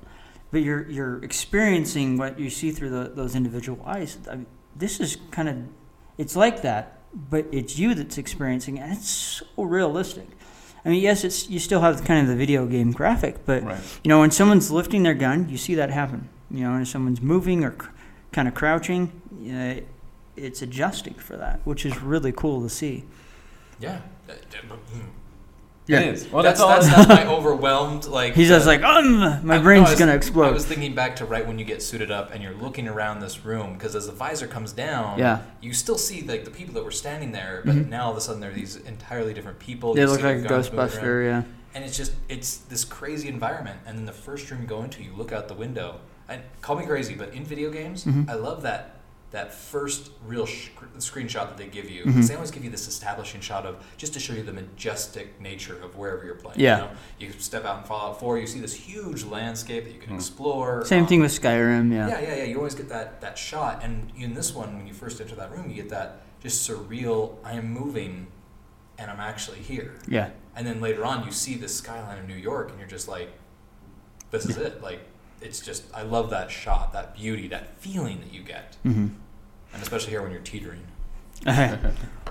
But 0.50 0.62
you're 0.62 0.90
you're 0.90 1.22
experiencing 1.22 2.16
what 2.18 2.38
you 2.40 2.50
see 2.50 2.72
through 2.72 2.90
the, 2.90 3.10
those 3.14 3.36
individual 3.36 3.80
eyes. 3.86 4.18
I 4.28 4.34
mean, 4.36 4.46
this 4.74 4.98
is 4.98 5.16
kind 5.30 5.48
of 5.48 5.56
it's 6.18 6.34
like 6.34 6.62
that, 6.62 6.98
but 7.14 7.46
it's 7.52 7.78
you 7.78 7.94
that's 7.94 8.18
experiencing, 8.18 8.76
it, 8.76 8.80
and 8.80 8.92
it's 8.92 9.08
so 9.08 9.44
realistic. 9.62 10.26
I 10.84 10.88
mean, 10.88 11.02
yes, 11.02 11.24
it's 11.24 11.48
you 11.50 11.58
still 11.58 11.80
have 11.80 12.04
kind 12.04 12.20
of 12.22 12.28
the 12.28 12.36
video 12.36 12.66
game 12.66 12.92
graphic, 12.92 13.44
but 13.44 13.62
Right. 13.62 13.80
you 14.02 14.08
know, 14.08 14.20
when 14.20 14.30
someone's 14.30 14.70
lifting 14.70 15.02
their 15.02 15.14
gun, 15.14 15.48
you 15.48 15.56
see 15.58 15.74
that 15.74 15.90
happen. 15.90 16.28
You 16.50 16.64
know, 16.64 16.72
and 16.72 16.82
if 16.82 16.88
someone's 16.88 17.20
moving 17.20 17.64
or 17.64 17.72
cr- 17.72 17.90
kind 18.32 18.48
of 18.48 18.54
crouching, 18.54 19.12
uh, 19.52 19.80
it's 20.36 20.62
adjusting 20.62 21.14
for 21.14 21.36
that, 21.36 21.60
which 21.64 21.84
is 21.84 22.00
really 22.02 22.32
cool 22.32 22.62
to 22.62 22.68
see. 22.68 23.04
Yeah. 23.78 24.00
Yeah. 25.90 26.00
It 26.00 26.14
is. 26.14 26.28
Well, 26.30 26.42
that's, 26.42 26.60
that's, 26.60 26.86
all. 26.86 26.94
that's, 26.94 27.08
that's 27.08 27.26
my 27.26 27.26
overwhelmed 27.32 28.06
like. 28.06 28.34
He's 28.34 28.48
just 28.48 28.66
uh, 28.66 28.70
like, 28.70 28.82
um, 28.82 29.44
my 29.46 29.56
I- 29.56 29.58
brain's 29.58 29.84
no, 29.86 29.90
was- 29.90 29.98
gonna 29.98 30.14
explode. 30.14 30.46
I 30.46 30.50
was 30.52 30.64
thinking 30.66 30.94
back 30.94 31.16
to 31.16 31.24
right 31.24 31.46
when 31.46 31.58
you 31.58 31.64
get 31.64 31.82
suited 31.82 32.10
up 32.10 32.32
and 32.32 32.42
you're 32.42 32.54
looking 32.54 32.86
around 32.88 33.20
this 33.20 33.44
room 33.44 33.74
because 33.74 33.96
as 33.96 34.06
the 34.06 34.12
visor 34.12 34.46
comes 34.46 34.72
down, 34.72 35.18
Yeah. 35.18 35.42
you 35.60 35.72
still 35.72 35.98
see 35.98 36.22
like 36.22 36.44
the 36.44 36.50
people 36.50 36.74
that 36.74 36.84
were 36.84 36.90
standing 36.90 37.32
there, 37.32 37.62
but 37.64 37.74
Mhm. 37.74 37.88
now 37.88 38.04
all 38.06 38.10
of 38.12 38.16
a 38.16 38.20
sudden 38.20 38.40
they're 38.40 38.52
these 38.52 38.76
entirely 38.76 39.34
different 39.34 39.58
people. 39.58 39.94
they 39.94 40.02
You 40.02 40.06
look 40.06 40.16
see 40.16 40.22
their 40.22 40.38
like 40.38 40.50
a 40.50 40.52
moving 40.54 40.78
around. 40.78 40.88
Ghostbuster, 40.90 41.24
yeah. 41.24 41.42
and 41.74 41.84
it's 41.84 41.96
just 41.96 42.12
it's 42.28 42.56
this 42.58 42.84
crazy 42.84 43.28
environment. 43.28 43.78
And 43.86 43.98
then 43.98 44.06
the 44.06 44.12
first 44.12 44.50
room 44.50 44.62
you 44.62 44.66
go 44.68 44.82
into, 44.82 45.02
you 45.02 45.12
look 45.16 45.32
out 45.32 45.48
the 45.48 45.54
window. 45.54 45.96
And 46.28 46.40
call 46.60 46.76
me 46.76 46.86
crazy, 46.86 47.14
but 47.16 47.34
in 47.34 47.42
video 47.44 47.70
games, 47.72 48.04
Mhm. 48.04 48.30
I 48.30 48.34
love 48.34 48.62
that 48.62 48.99
that 49.32 49.54
first 49.54 50.10
real 50.26 50.44
sh- 50.44 50.70
screenshot 50.98 51.46
that 51.48 51.56
they 51.56 51.66
give 51.68 51.88
you. 51.88 52.04
Mhm. 52.04 52.14
'Cause 52.16 52.28
They 52.28 52.34
always 52.34 52.50
give 52.50 52.64
you 52.64 52.70
this 52.70 52.88
establishing 52.88 53.40
shot 53.40 53.64
of 53.64 53.76
just 53.96 54.12
to 54.14 54.20
show 54.20 54.32
you 54.32 54.42
the 54.42 54.52
majestic 54.52 55.40
nature 55.40 55.80
of 55.80 55.94
wherever 55.96 56.24
you're 56.24 56.34
playing. 56.34 56.58
Yeah. 56.58 56.76
You, 57.18 57.28
know? 57.28 57.32
you 57.34 57.40
step 57.40 57.64
out 57.64 57.78
in 57.78 57.84
Fallout 57.84 58.18
4, 58.18 58.38
you 58.38 58.46
see 58.48 58.58
this 58.58 58.74
huge 58.74 59.22
landscape 59.24 59.84
that 59.84 59.92
you 59.94 60.00
can 60.00 60.14
explore. 60.16 60.84
Same 60.84 61.02
Um, 61.02 61.08
thing 61.08 61.20
with 61.20 61.30
Skyrim, 61.30 61.92
yeah. 61.92 62.08
yeah, 62.08 62.20
yeah, 62.20 62.34
yeah. 62.36 62.42
You 62.44 62.56
always 62.56 62.74
get 62.74 62.88
that 62.88 63.20
that 63.20 63.38
shot, 63.38 63.84
and 63.84 64.10
in 64.16 64.34
this 64.34 64.52
one, 64.52 64.76
when 64.76 64.86
you 64.88 64.94
first 64.94 65.20
enter 65.20 65.36
that 65.36 65.52
room, 65.52 65.68
you 65.70 65.76
get 65.76 65.90
that 65.90 66.22
just 66.42 66.68
surreal. 66.68 67.36
I 67.44 67.52
am 67.52 67.70
moving, 67.72 68.26
and 68.98 69.10
I'm 69.10 69.20
actually 69.20 69.58
here. 69.58 69.94
Yeah. 70.08 70.30
And 70.56 70.66
then 70.66 70.80
later 70.80 71.04
on, 71.04 71.24
you 71.24 71.30
see 71.30 71.54
the 71.54 71.68
skyline 71.68 72.18
of 72.18 72.26
New 72.26 72.34
York, 72.34 72.70
and 72.70 72.80
you're 72.80 72.88
just 72.88 73.06
like, 73.06 73.28
"This 74.32 74.44
is 74.46 74.56
it." 74.56 74.82
Like, 74.82 75.00
it's 75.40 75.60
just 75.60 75.84
I 75.94 76.02
love 76.02 76.30
that 76.30 76.50
shot, 76.50 76.92
that 76.92 77.14
beauty, 77.14 77.48
that 77.48 77.76
feeling 77.78 78.20
that 78.20 78.32
you 78.32 78.42
get, 78.42 78.76
hmm 78.82 79.08
and 79.72 79.82
especially 79.82 80.10
here 80.10 80.22
when 80.22 80.32
you're 80.32 80.40
teetering. 80.40 80.82
well, 81.46 81.80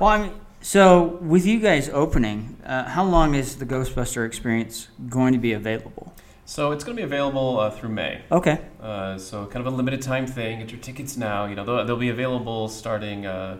I 0.01 0.21
mean, 0.23 0.33
so 0.61 1.17
with 1.21 1.45
you 1.45 1.59
guys 1.59 1.87
opening, 1.89 2.57
uh, 2.65 2.83
how 2.89 3.05
long 3.05 3.33
is 3.33 3.55
the 3.55 3.65
Ghostbuster 3.65 4.25
experience 4.25 4.89
going 5.07 5.31
to 5.33 5.39
be 5.39 5.53
available? 5.53 6.13
So 6.45 6.71
it's 6.71 6.83
going 6.83 6.97
to 6.97 7.01
be 7.01 7.05
available 7.05 7.59
uh, 7.59 7.69
through 7.69 7.89
May. 7.89 8.23
Okay. 8.31 8.59
Uh, 8.81 9.17
so 9.17 9.45
kind 9.45 9.65
of 9.65 9.71
a 9.71 9.75
limited 9.75 10.01
time 10.01 10.25
thing. 10.27 10.59
Get 10.59 10.71
your 10.71 10.81
tickets 10.81 11.15
now. 11.15 11.45
You 11.45 11.55
know 11.55 11.63
they'll, 11.63 11.85
they'll 11.85 11.95
be 11.95 12.09
available 12.09 12.67
starting 12.67 13.25
uh, 13.25 13.57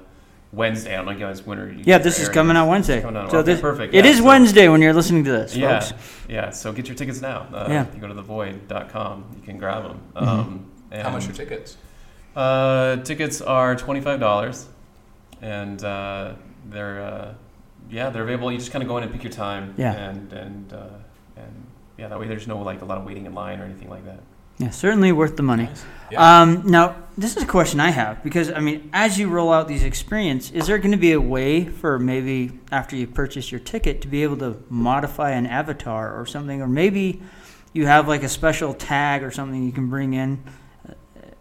Wednesday. 0.51 0.93
I 0.93 0.97
don't 1.03 1.05
know, 1.13 1.19
guys. 1.19 1.45
When 1.45 1.59
are 1.59 1.71
you? 1.71 1.83
Yeah, 1.85 1.97
this 1.99 2.15
is 2.17 2.23
airing 2.23 2.33
coming 2.33 2.53
this? 2.55 2.61
out 2.61 2.67
Wednesday. 2.69 2.95
It's 2.97 3.05
coming 3.05 3.21
out. 3.21 3.31
So 3.31 3.37
okay, 3.39 3.45
this, 3.53 3.61
perfect. 3.61 3.93
It 3.93 4.05
yeah, 4.05 4.11
is 4.11 4.17
so- 4.17 4.23
Wednesday 4.23 4.67
when 4.67 4.81
you're 4.81 4.93
listening 4.93 5.23
to 5.25 5.31
this, 5.31 5.55
Yeah, 5.55 5.79
folks. 5.79 5.93
yeah. 6.27 6.49
So 6.49 6.71
get 6.73 6.87
your 6.87 6.95
tickets 6.95 7.21
now. 7.21 7.47
Uh, 7.53 7.67
Yeah. 7.69 7.83
Mm-hmm. 7.83 7.89
If 7.89 7.95
you 7.95 8.01
go 8.01 8.07
to 8.07 8.21
thevoid.com, 8.21 9.25
you 9.35 9.41
can 9.43 9.57
grab 9.57 9.83
them. 9.83 10.01
Um, 10.15 10.71
How 10.91 11.09
much 11.11 11.29
are 11.29 11.33
tickets? 11.33 11.77
Uh, 12.35 12.97
tickets 12.97 13.41
are 13.41 13.75
twenty 13.75 14.01
five 14.01 14.19
dollars, 14.19 14.67
and 15.41 15.83
uh, 15.83 16.33
they're 16.69 17.01
uh, 17.01 17.33
yeah 17.89 18.09
they're 18.09 18.23
available. 18.23 18.51
You 18.51 18.57
just 18.57 18.71
kind 18.71 18.81
of 18.83 18.87
go 18.87 18.97
in 18.97 19.03
and 19.03 19.11
pick 19.11 19.23
your 19.23 19.31
time. 19.33 19.73
Yeah. 19.77 19.93
And 19.93 20.31
and 20.33 20.73
uh, 20.73 20.83
and 21.37 21.65
yeah, 21.97 22.07
that 22.07 22.19
way 22.19 22.27
there's 22.27 22.47
no 22.47 22.59
like 22.61 22.81
a 22.81 22.85
lot 22.85 22.97
of 22.97 23.03
waiting 23.05 23.25
in 23.25 23.33
line 23.33 23.59
or 23.59 23.65
anything 23.65 23.89
like 23.89 24.05
that. 24.05 24.19
Yeah, 24.57 24.69
certainly 24.71 25.11
worth 25.11 25.37
the 25.37 25.43
money. 25.43 25.63
Nice. 25.65 25.85
Yeah. 26.11 26.41
Um, 26.41 26.63
now, 26.65 26.95
this 27.19 27.35
is 27.35 27.43
a 27.43 27.45
question 27.45 27.79
I 27.81 27.89
have 27.89 28.23
because 28.23 28.49
I 28.51 28.59
mean, 28.59 28.89
as 28.93 29.19
you 29.19 29.27
roll 29.29 29.51
out 29.51 29.67
these 29.67 29.83
experience, 29.83 30.51
is 30.51 30.67
there 30.67 30.77
going 30.77 30.91
to 30.91 30.97
be 30.97 31.11
a 31.11 31.19
way 31.21 31.65
for 31.65 31.99
maybe 31.99 32.51
after 32.71 32.95
you 32.95 33.07
purchase 33.07 33.51
your 33.51 33.59
ticket 33.59 34.01
to 34.01 34.07
be 34.07 34.23
able 34.23 34.37
to 34.37 34.63
modify 34.69 35.31
an 35.31 35.45
avatar 35.45 36.17
or 36.19 36.25
something, 36.25 36.61
or 36.61 36.67
maybe 36.67 37.21
you 37.73 37.85
have 37.87 38.07
like 38.07 38.23
a 38.23 38.29
special 38.29 38.73
tag 38.73 39.21
or 39.23 39.31
something 39.31 39.63
you 39.63 39.71
can 39.73 39.89
bring 39.89 40.13
in 40.13 40.41
uh, 40.87 40.93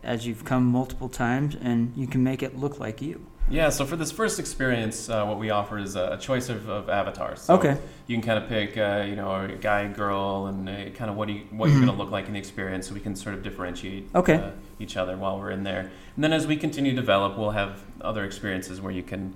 as 0.02 0.26
you've 0.26 0.44
come 0.44 0.64
multiple 0.66 1.08
times, 1.08 1.54
and 1.60 1.92
you 1.96 2.06
can 2.06 2.24
make 2.24 2.42
it 2.42 2.58
look 2.58 2.80
like 2.80 3.00
you. 3.00 3.24
Yeah, 3.50 3.70
so 3.70 3.86
for 3.86 3.96
this 3.96 4.12
first 4.12 4.38
experience, 4.38 5.08
uh, 5.08 5.24
what 5.24 5.38
we 5.38 5.48
offer 5.48 5.78
is 5.78 5.96
a, 5.96 6.10
a 6.12 6.18
choice 6.18 6.50
of, 6.50 6.68
of 6.68 6.90
avatars. 6.90 7.40
So 7.42 7.54
Okay. 7.54 7.78
You 8.06 8.16
can 8.16 8.22
kind 8.22 8.42
of 8.42 8.46
pick, 8.50 8.76
uh, 8.76 9.06
you 9.08 9.16
know, 9.16 9.30
a 9.34 9.48
guy, 9.58 9.88
girl, 9.88 10.48
and 10.48 10.68
uh, 10.68 10.90
kind 10.90 11.10
of 11.10 11.16
what, 11.16 11.30
you, 11.30 11.42
what 11.50 11.70
you're 11.70 11.78
Mhm. 11.78 11.86
going 11.86 11.96
to 11.96 12.02
look 12.02 12.10
like 12.10 12.26
in 12.26 12.34
the 12.34 12.38
experience, 12.38 12.88
so 12.88 12.94
we 12.94 13.00
can 13.00 13.16
sort 13.16 13.34
of 13.34 13.42
differentiate 13.42 14.08
Okay. 14.14 14.52
Each 14.78 14.96
other 14.96 15.16
while 15.16 15.38
we're 15.38 15.50
in 15.50 15.64
there. 15.64 15.90
And 16.14 16.24
then 16.24 16.32
as 16.32 16.46
we 16.46 16.56
continue 16.56 16.92
to 16.92 16.96
develop, 17.00 17.36
we'll 17.36 17.50
have 17.50 17.82
other 18.00 18.24
experiences 18.24 18.80
where 18.80 18.92
you 18.92 19.02
can 19.02 19.34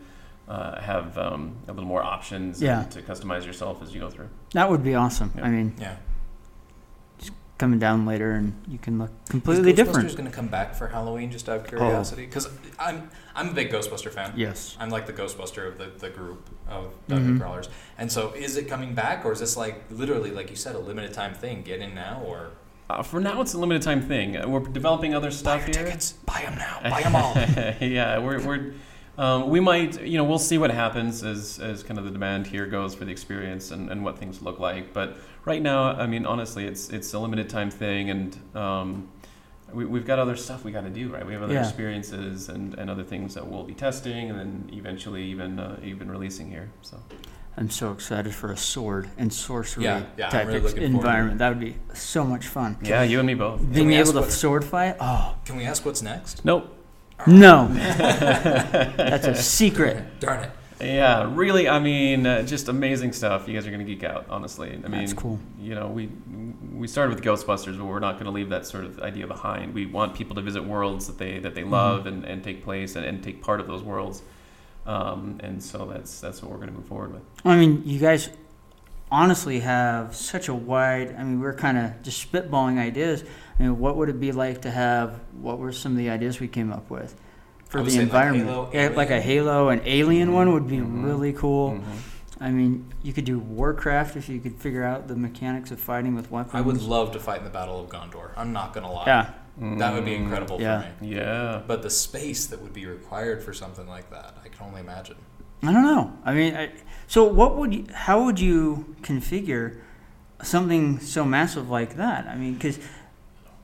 uh, 0.48 0.80
have 0.80 1.16
um, 1.18 1.56
a 1.68 1.72
little 1.72 1.88
more 1.88 2.02
options 2.02 2.60
Yeah. 2.60 2.84
to 2.84 3.02
customize 3.02 3.44
yourself 3.46 3.82
as 3.82 3.94
you 3.94 4.00
go 4.00 4.10
through. 4.10 4.28
That 4.52 4.70
would 4.70 4.82
be 4.84 4.94
awesome. 4.94 5.32
Yeah. 5.36 5.44
I 5.44 5.48
mean, 5.50 5.74
yeah. 5.80 5.96
Just 7.18 7.32
coming 7.58 7.78
down 7.78 8.04
later 8.06 8.32
and 8.32 8.52
you 8.68 8.78
can 8.78 8.98
look 8.98 9.10
completely 9.28 9.72
Ghostbusters 9.72 9.76
different. 9.76 10.10
Oh. 10.10 10.16
going 10.16 10.30
to 10.30 10.34
come 10.34 10.48
back 10.48 10.74
for 10.74 10.88
Halloween? 10.88 11.30
Just 11.30 11.48
out 11.48 11.58
of 11.60 11.66
curiosity, 11.68 12.26
because 12.26 12.48
I'm 12.78 13.08
I'm 13.34 13.48
a 13.50 13.52
big 13.52 13.70
Ghostbuster 13.70 14.10
fan. 14.12 14.32
Yes. 14.36 14.76
I'm 14.78 14.90
like 14.90 15.06
the 15.06 15.12
Ghostbuster 15.12 15.66
of 15.66 15.78
the, 15.78 15.86
the 15.98 16.10
group 16.10 16.50
of 16.68 16.92
Dungeon 17.08 17.36
Mhm. 17.38 17.40
Crawlers. 17.40 17.68
And 17.96 18.10
so, 18.12 18.32
is 18.32 18.56
it 18.56 18.68
coming 18.68 18.94
back, 18.94 19.24
or 19.24 19.32
is 19.32 19.40
this 19.40 19.56
like 19.56 19.84
literally, 19.90 20.30
like 20.32 20.50
you 20.50 20.56
said, 20.56 20.74
a 20.74 20.78
limited 20.78 21.14
time 21.14 21.32
thing? 21.34 21.62
Get 21.62 21.80
in 21.80 21.94
now, 21.94 22.22
or 22.26 22.50
Uh, 22.92 23.02
for 23.02 23.20
now, 23.20 23.40
it's 23.40 23.54
a 23.54 23.58
limited 23.58 23.82
time 23.82 24.02
thing. 24.02 24.36
Uh, 24.36 24.46
We're 24.48 24.60
developing 24.60 25.14
other 25.14 25.28
buy 25.28 25.34
stuff 25.34 25.66
your 25.66 25.76
here. 25.76 25.84
tickets, 25.86 26.12
buy 26.12 26.42
them 26.42 26.56
now, 26.56 26.78
buy 26.90 27.02
them 27.02 27.16
all. 27.16 27.34
yeah, 27.86 28.18
we're, 28.18 28.40
we're 28.46 28.74
um, 29.18 29.48
we 29.50 29.60
might 29.60 30.02
you 30.02 30.16
know 30.18 30.24
we'll 30.24 30.38
see 30.38 30.58
what 30.58 30.70
happens 30.70 31.22
as 31.22 31.58
as 31.58 31.82
kind 31.82 31.98
of 31.98 32.04
the 32.04 32.10
demand 32.10 32.46
here 32.46 32.66
goes 32.66 32.94
for 32.94 33.04
the 33.04 33.10
experience 33.12 33.70
and, 33.70 33.90
and 33.90 34.04
what 34.04 34.18
things 34.18 34.42
look 34.42 34.58
like. 34.58 34.92
But 34.92 35.16
right 35.44 35.62
now, 35.62 35.92
I 35.92 36.06
mean, 36.06 36.26
honestly, 36.26 36.64
it's 36.66 36.90
it's 36.90 37.12
a 37.14 37.18
limited 37.18 37.48
time 37.48 37.70
thing, 37.70 38.10
and 38.10 38.38
um, 38.54 39.08
we, 39.72 39.84
we've 39.86 40.06
got 40.06 40.18
other 40.18 40.36
stuff 40.36 40.64
we 40.64 40.72
got 40.72 40.84
to 40.84 40.90
do, 40.90 41.08
right? 41.10 41.26
We 41.26 41.32
have 41.32 41.42
other 41.42 41.54
Yeah. 41.54 41.62
experiences 41.66 42.48
and, 42.50 42.74
and 42.78 42.90
other 42.90 43.04
things 43.04 43.34
that 43.34 43.46
we'll 43.46 43.64
be 43.64 43.74
testing, 43.74 44.28
and 44.30 44.38
then 44.38 44.70
eventually 44.72 45.24
even 45.24 45.58
uh, 45.58 45.78
even 45.82 46.10
releasing 46.10 46.50
here. 46.50 46.70
So 46.82 46.98
I'm 47.56 47.68
so 47.70 47.92
excited 47.92 48.34
for 48.34 48.50
a 48.50 48.56
sword 48.56 49.10
and 49.18 49.32
sorcery 49.32 49.84
Yeah, 49.84 50.04
yeah, 50.16 50.28
type 50.30 50.46
really 50.46 50.58
ex- 50.60 50.66
looking 50.72 50.80
forward 50.92 50.92
to 50.92 50.96
environment. 51.08 51.38
That 51.38 51.48
would 51.50 51.60
be 51.60 51.76
so 51.92 52.24
much 52.24 52.46
fun. 52.46 52.78
yeah, 52.82 53.02
you 53.02 53.18
and 53.18 53.26
me 53.26 53.34
both. 53.34 53.60
Being 53.72 53.88
we 53.88 53.96
able 53.96 54.12
to 54.14 54.20
what- 54.20 54.32
sword 54.32 54.64
fight? 54.64 54.96
Oh, 55.00 55.36
Can 55.44 55.56
we 55.56 55.64
ask 55.64 55.84
what's 55.84 56.00
next? 56.02 56.44
Nope. 56.44 56.74
no. 57.26 57.68
That's 57.72 59.26
a 59.26 59.34
secret. 59.34 60.18
Darn 60.20 60.44
it. 60.44 60.50
Yeah, 60.80 61.30
really. 61.32 61.68
I 61.68 61.78
mean, 61.78 62.26
uh, 62.26 62.42
just 62.42 62.68
amazing 62.68 63.12
stuff. 63.12 63.46
You 63.46 63.54
guys 63.54 63.66
are 63.66 63.70
gonna 63.70 63.84
geek 63.84 64.02
out, 64.02 64.26
honestly. 64.28 64.70
I 64.84 64.88
mean, 64.88 65.00
That's 65.02 65.12
cool. 65.12 65.38
You 65.60 65.76
know, 65.76 65.86
we 65.88 66.08
we 66.74 66.88
started 66.88 67.14
with 67.14 67.22
Ghostbusters, 67.22 67.78
but 67.78 67.84
we're 67.84 68.00
not 68.00 68.18
gonna 68.18 68.32
leave 68.32 68.48
that 68.48 68.66
sort 68.66 68.84
of 68.84 68.98
idea 69.00 69.28
behind. 69.28 69.74
We 69.74 69.86
want 69.86 70.14
people 70.14 70.34
to 70.34 70.42
visit 70.42 70.64
worlds 70.64 71.06
that 71.06 71.18
they 71.18 71.38
that 71.38 71.54
they 71.54 71.62
love 71.62 72.06
and, 72.06 72.24
and 72.24 72.42
take 72.42 72.64
place 72.64 72.96
and, 72.96 73.06
and 73.06 73.22
take 73.22 73.40
part 73.42 73.60
of 73.60 73.68
those 73.68 73.82
worlds. 73.84 74.22
Um, 74.86 75.38
and 75.40 75.62
so 75.62 75.86
that's 75.86 76.20
that's 76.20 76.42
what 76.42 76.50
we're 76.50 76.58
gonna 76.58 76.72
move 76.72 76.86
forward 76.86 77.12
with. 77.14 77.22
I 77.44 77.56
mean, 77.56 77.82
you 77.84 77.98
guys 78.00 78.30
honestly 79.10 79.60
have 79.60 80.14
such 80.16 80.48
a 80.48 80.54
wide. 80.54 81.14
I 81.16 81.22
mean, 81.22 81.40
we're 81.40 81.54
kind 81.54 81.78
of 81.78 82.02
just 82.02 82.30
spitballing 82.32 82.78
ideas. 82.78 83.24
I 83.58 83.62
mean, 83.62 83.78
what 83.78 83.96
would 83.96 84.08
it 84.08 84.18
be 84.20 84.32
like 84.32 84.62
to 84.62 84.70
have? 84.70 85.20
What 85.40 85.58
were 85.58 85.72
some 85.72 85.92
of 85.92 85.98
the 85.98 86.10
ideas 86.10 86.40
we 86.40 86.48
came 86.48 86.72
up 86.72 86.90
with 86.90 87.14
for 87.68 87.82
the 87.82 87.90
say 87.90 87.98
like 87.98 88.06
environment? 88.06 88.48
Halo, 88.72 88.94
like 88.94 89.10
a 89.10 89.20
Halo, 89.20 89.68
an 89.68 89.82
alien 89.84 90.32
one 90.32 90.52
would 90.52 90.66
be 90.66 90.78
Mhm. 90.78 91.04
really 91.04 91.32
cool. 91.32 91.72
Mhm. 91.72 91.82
I 92.40 92.50
mean, 92.50 92.92
you 93.04 93.12
could 93.12 93.24
do 93.24 93.38
Warcraft 93.38 94.16
if 94.16 94.28
you 94.28 94.40
could 94.40 94.56
figure 94.56 94.82
out 94.82 95.06
the 95.06 95.14
mechanics 95.14 95.70
of 95.70 95.78
fighting 95.78 96.16
with 96.16 96.28
weapons. 96.32 96.54
I 96.56 96.60
would 96.60 96.82
love 96.82 97.12
to 97.12 97.20
fight 97.20 97.38
in 97.38 97.44
the 97.44 97.50
Battle 97.50 97.78
of 97.80 97.88
Gondor. 97.88 98.30
I'm 98.36 98.52
not 98.52 98.72
gonna 98.72 98.90
lie. 98.90 99.04
Yeah, 99.06 99.26
That 99.58 99.92
would 99.94 100.04
be 100.04 100.12
Mm, 100.12 100.22
incredible 100.22 100.60
Yeah. 100.60 100.82
for 100.98 101.04
me. 101.04 101.14
Yeah. 101.16 101.60
But 101.66 101.82
the 101.82 101.90
space 101.90 102.46
that 102.46 102.60
would 102.62 102.72
be 102.72 102.86
required 102.86 103.42
for 103.42 103.52
something 103.52 103.86
like 103.86 104.10
that, 104.10 104.34
I 104.44 104.48
can 104.48 104.66
only 104.66 104.80
imagine. 104.80 105.16
I 105.62 105.72
don't 105.72 105.82
know. 105.84 106.12
I 106.24 106.32
mean, 106.34 106.56
I, 106.56 106.70
so 107.06 107.24
what 107.24 107.56
would 107.56 107.72
you? 107.74 107.84
How 107.92 108.24
would 108.24 108.40
you 108.40 108.96
configure 109.02 109.76
something 110.42 110.98
so 111.00 111.24
massive 111.24 111.68
like 111.70 111.96
that? 111.96 112.26
I 112.26 112.36
mean, 112.36 112.54
because 112.54 112.78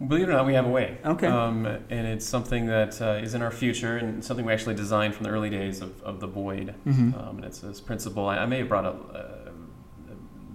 Believe 0.07 0.29
it 0.29 0.31
or 0.31 0.35
not, 0.35 0.47
we 0.47 0.55
have 0.55 0.65
a 0.65 0.69
way. 0.71 0.99
Okay. 1.05 1.27
Um, 1.27 1.67
and 1.67 2.07
it's 2.07 2.25
something 2.25 2.67
that 2.67 3.03
uh, 3.03 3.19
is 3.21 3.35
in 3.35 3.43
our 3.43 3.51
future 3.51 3.97
and 3.97 4.23
something 4.25 4.47
we 4.47 4.53
actually 4.53 4.77
designed 4.77 5.13
from 5.17 5.25
the 5.25 5.31
early 5.31 5.51
days 5.51 5.81
of, 5.81 6.01
of 6.05 6.21
the 6.21 6.29
Void. 6.29 6.73
Mhm. 6.87 7.19
Um, 7.21 7.37
and 7.39 7.45
it's 7.45 7.59
this 7.59 7.81
principle. 7.81 8.29
I, 8.29 8.39
I 8.39 8.47
may 8.47 8.59
have 8.59 8.69
brought 8.69 8.85
up 8.85 9.11
uh, 9.13 9.51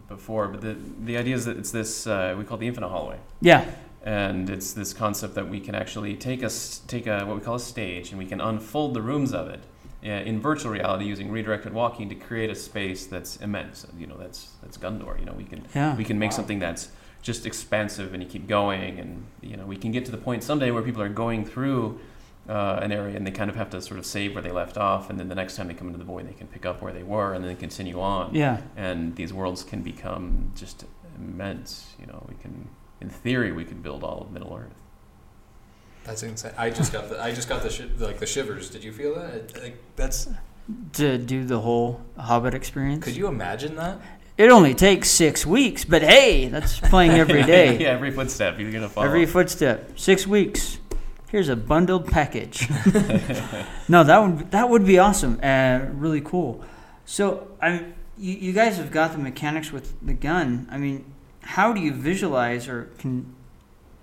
before, 0.08 0.48
but 0.48 0.62
the 0.62 0.78
the 1.04 1.18
idea 1.18 1.36
is 1.36 1.44
that 1.44 1.58
it's 1.58 1.72
this 1.72 2.08
uh, 2.08 2.36
we 2.38 2.46
call 2.46 2.56
it 2.58 2.62
the 2.62 2.68
infinite 2.68 2.88
hallway. 2.90 3.18
yeah, 3.42 3.66
and 4.04 4.50
it's 4.50 4.74
this 4.74 4.94
concept 4.94 5.36
that 5.36 5.48
we 5.50 5.60
can 5.60 5.76
actually 5.76 6.16
take 6.16 6.44
a 6.44 6.50
take 6.88 7.08
a 7.08 7.26
what 7.26 7.36
we 7.36 7.42
call 7.42 7.56
a 7.56 7.60
stage 7.60 8.10
and 8.10 8.20
we 8.20 8.26
can 8.26 8.42
unfold 8.42 8.94
the 8.94 9.02
rooms 9.02 9.34
of 9.34 9.48
it 9.48 9.62
uh, 10.04 10.10
in 10.10 10.40
virtual 10.40 10.72
reality 10.72 11.06
using 11.06 11.32
redirected 11.32 11.74
walking 11.74 12.10
to 12.10 12.16
create 12.16 12.50
a 12.50 12.56
space 12.56 13.06
that's 13.06 13.38
immense 13.38 13.88
you 13.98 14.06
know 14.06 14.18
that's 14.18 14.52
that's 14.62 14.78
Gondor 14.78 15.20
you 15.20 15.26
know 15.26 15.34
we 15.34 15.46
can 15.46 15.66
yeah. 15.74 15.96
we 15.96 16.04
can 16.04 16.20
make 16.20 16.32
something 16.32 16.60
that's 16.60 16.90
just 17.22 17.46
expansive 17.46 18.14
and 18.14 18.22
you 18.22 18.28
keep 18.28 18.48
going 18.48 19.00
and 19.00 19.26
you 19.42 19.56
know 19.56 19.66
we 19.66 19.78
can 19.78 19.92
get 19.92 20.04
to 20.06 20.12
the 20.12 20.18
point 20.18 20.44
someday 20.44 20.72
where 20.72 20.84
people 20.84 21.02
are 21.02 21.10
going 21.10 21.46
through 21.46 22.00
uh, 22.48 22.80
an 22.82 22.92
area 22.92 23.16
and 23.16 23.26
they 23.26 23.32
kind 23.32 23.50
of 23.50 23.56
have 23.56 23.70
to 23.70 23.82
sort 23.82 24.00
of 24.00 24.06
save 24.06 24.34
where 24.34 24.44
they 24.44 24.52
left 24.52 24.78
off, 24.78 25.10
and 25.10 25.20
then 25.20 25.30
the 25.30 25.36
next 25.36 25.56
time 25.56 25.68
they 25.68 25.74
come 25.74 25.88
into 25.88 26.00
the 26.00 26.06
void, 26.06 26.28
they 26.28 26.34
can 26.34 26.48
pick 26.48 26.66
up 26.66 26.82
where 26.82 26.94
they 26.94 27.04
were 27.04 27.34
and 27.34 27.44
then 27.44 27.56
continue 27.56 28.00
on. 28.02 28.34
Yeah. 28.34 28.62
And 28.76 29.16
these 29.16 29.34
worlds 29.34 29.64
can 29.64 29.82
become 29.82 30.52
just 30.56 30.86
immense. 31.18 31.94
You 32.00 32.08
know, 32.08 32.26
we 32.28 32.36
can, 32.36 32.70
in 33.04 33.10
theory, 33.10 33.52
we 33.52 33.66
could 33.66 33.84
build 33.84 34.04
all 34.04 34.22
of 34.22 34.32
Middle 34.32 34.56
Earth. 34.56 34.74
That's 36.06 36.24
insane. 36.24 36.54
I 36.58 36.70
just 36.70 36.92
got 36.92 37.10
the 37.10 37.22
I 37.22 37.32
just 37.32 37.48
got 37.48 37.62
the 37.64 37.70
shi 37.70 37.90
like 37.98 38.20
the 38.20 38.26
shivers. 38.26 38.70
Did 38.70 38.84
you 38.84 38.92
feel 38.92 39.16
that? 39.16 39.62
Like 39.62 39.78
that's. 39.96 40.28
To 40.94 41.18
do 41.18 41.44
the 41.44 41.60
whole 41.60 42.02
Hobbit 42.18 42.54
experience. 42.54 43.04
Could 43.04 43.18
you 43.18 43.28
imagine 43.28 43.76
that? 43.76 44.00
It 44.38 44.50
only 44.50 44.74
takes 44.74 45.10
six 45.10 45.46
weeks, 45.46 45.84
but 45.86 46.02
hey, 46.02 46.48
that's 46.48 46.80
playing 46.80 47.12
every 47.12 47.44
day. 47.56 47.78
yeah, 47.80 47.90
every 47.90 48.12
footstep 48.12 48.60
you're 48.60 48.72
gonna 48.72 48.90
follow. 48.90 49.08
Every 49.08 49.26
footstep. 49.26 50.00
Six 50.00 50.26
weeks. 50.26 50.80
Here's 51.30 51.50
a 51.50 51.56
bundled 51.56 52.08
package. 52.08 52.70
no, 53.90 54.04
that 54.04 54.20
would 54.20 54.52
that 54.52 54.70
would 54.70 54.86
be 54.86 55.00
awesome. 55.00 55.40
Uh, 55.44 55.80
really 55.94 56.22
cool. 56.22 56.64
So 57.06 57.48
I, 57.62 57.86
you, 58.18 58.34
you 58.34 58.54
guys 58.54 58.78
have 58.78 58.92
got 58.92 59.12
the 59.12 59.18
mechanics 59.18 59.72
with 59.72 59.94
the 60.06 60.14
gun. 60.14 60.68
I 60.72 60.78
mean, 60.78 61.13
how 61.44 61.74
do 61.74 61.82
you 61.82 61.94
visualize 61.94 62.68
or 62.68 62.90
can 62.98 63.34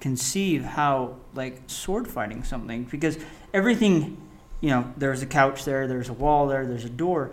conceive 0.01 0.63
how 0.65 1.17
like 1.35 1.63
sword 1.67 2.07
fighting 2.07 2.45
something? 2.45 2.85
Because 2.85 3.19
everything, 3.53 4.17
you 4.61 4.71
know, 4.71 4.93
there's 4.97 5.23
a 5.23 5.27
couch 5.27 5.65
there, 5.65 5.87
there's 5.87 6.09
a 6.09 6.13
wall 6.13 6.47
there, 6.47 6.67
there's 6.67 6.85
a 6.85 6.91
door. 6.91 7.33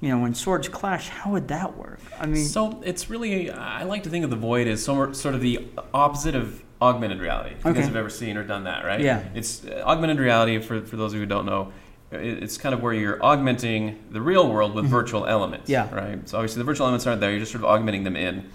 You 0.00 0.10
know, 0.10 0.20
when 0.20 0.32
swords 0.32 0.68
clash, 0.68 1.08
how 1.08 1.32
would 1.32 1.48
that 1.48 1.76
work? 1.76 1.98
I 2.20 2.26
mean, 2.26 2.44
So 2.44 2.80
it's 2.84 3.10
really, 3.10 3.50
I 3.50 3.82
like 3.82 4.04
to 4.04 4.10
think 4.10 4.24
of 4.24 4.30
the 4.30 4.36
void 4.36 4.68
as 4.68 4.84
somewhat, 4.84 5.16
sort 5.16 5.34
of 5.34 5.40
the 5.40 5.66
opposite 5.92 6.36
of 6.36 6.62
augmented 6.80 7.18
reality. 7.18 7.56
If 7.58 7.64
you 7.64 7.72
guys 7.72 7.86
have 7.86 7.96
ever 7.96 8.10
seen 8.10 8.36
or 8.36 8.44
done 8.44 8.64
that, 8.64 8.84
right? 8.84 9.00
Yeah. 9.00 9.24
It's 9.34 9.64
uh, 9.64 9.82
augmented 9.84 10.20
reality, 10.20 10.60
for, 10.60 10.80
for 10.82 10.96
those 10.96 11.12
of 11.12 11.16
you 11.16 11.22
who 11.22 11.26
don't 11.26 11.46
know, 11.46 11.72
it's 12.12 12.56
kind 12.56 12.76
of 12.76 12.80
where 12.80 12.92
you're 12.92 13.22
augmenting 13.22 13.98
the 14.10 14.20
real 14.20 14.48
world 14.48 14.74
with 14.74 14.86
virtual 14.86 15.26
elements. 15.26 15.68
Mm-hmm. 15.68 15.94
Yeah. 15.94 16.00
Right? 16.00 16.28
So 16.28 16.38
obviously 16.38 16.60
the 16.60 16.64
virtual 16.64 16.86
elements 16.86 17.04
aren't 17.06 17.20
there, 17.20 17.32
you're 17.32 17.40
just 17.40 17.50
sort 17.50 17.64
of 17.64 17.70
augmenting 17.70 18.04
them 18.04 18.14
in. 18.14 18.48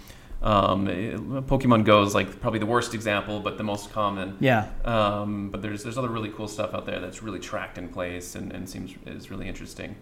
Um, 0.43 0.87
Pokemon 1.47 1.85
Go 1.85 2.03
is 2.03 2.13
like 2.13 2.41
probably 2.41 2.59
the 2.59 2.65
worst 2.65 2.93
example, 2.93 3.39
but 3.39 3.57
the 3.57 3.63
most 3.63 3.91
common. 3.93 4.37
yeah, 4.39 4.67
Um, 4.83 5.49
but 5.49 5.61
there's 5.61 5.83
there's 5.83 5.97
other 5.97 6.09
really 6.09 6.29
cool 6.29 6.47
stuff 6.47 6.73
out 6.73 6.85
there 6.85 6.99
that's 6.99 7.23
really 7.23 7.39
tracked 7.39 7.77
in 7.77 7.87
place 7.89 8.35
and, 8.35 8.51
and 8.51 8.67
seems 8.69 8.93
is 9.05 9.31
really 9.31 9.47
interesting. 9.47 9.95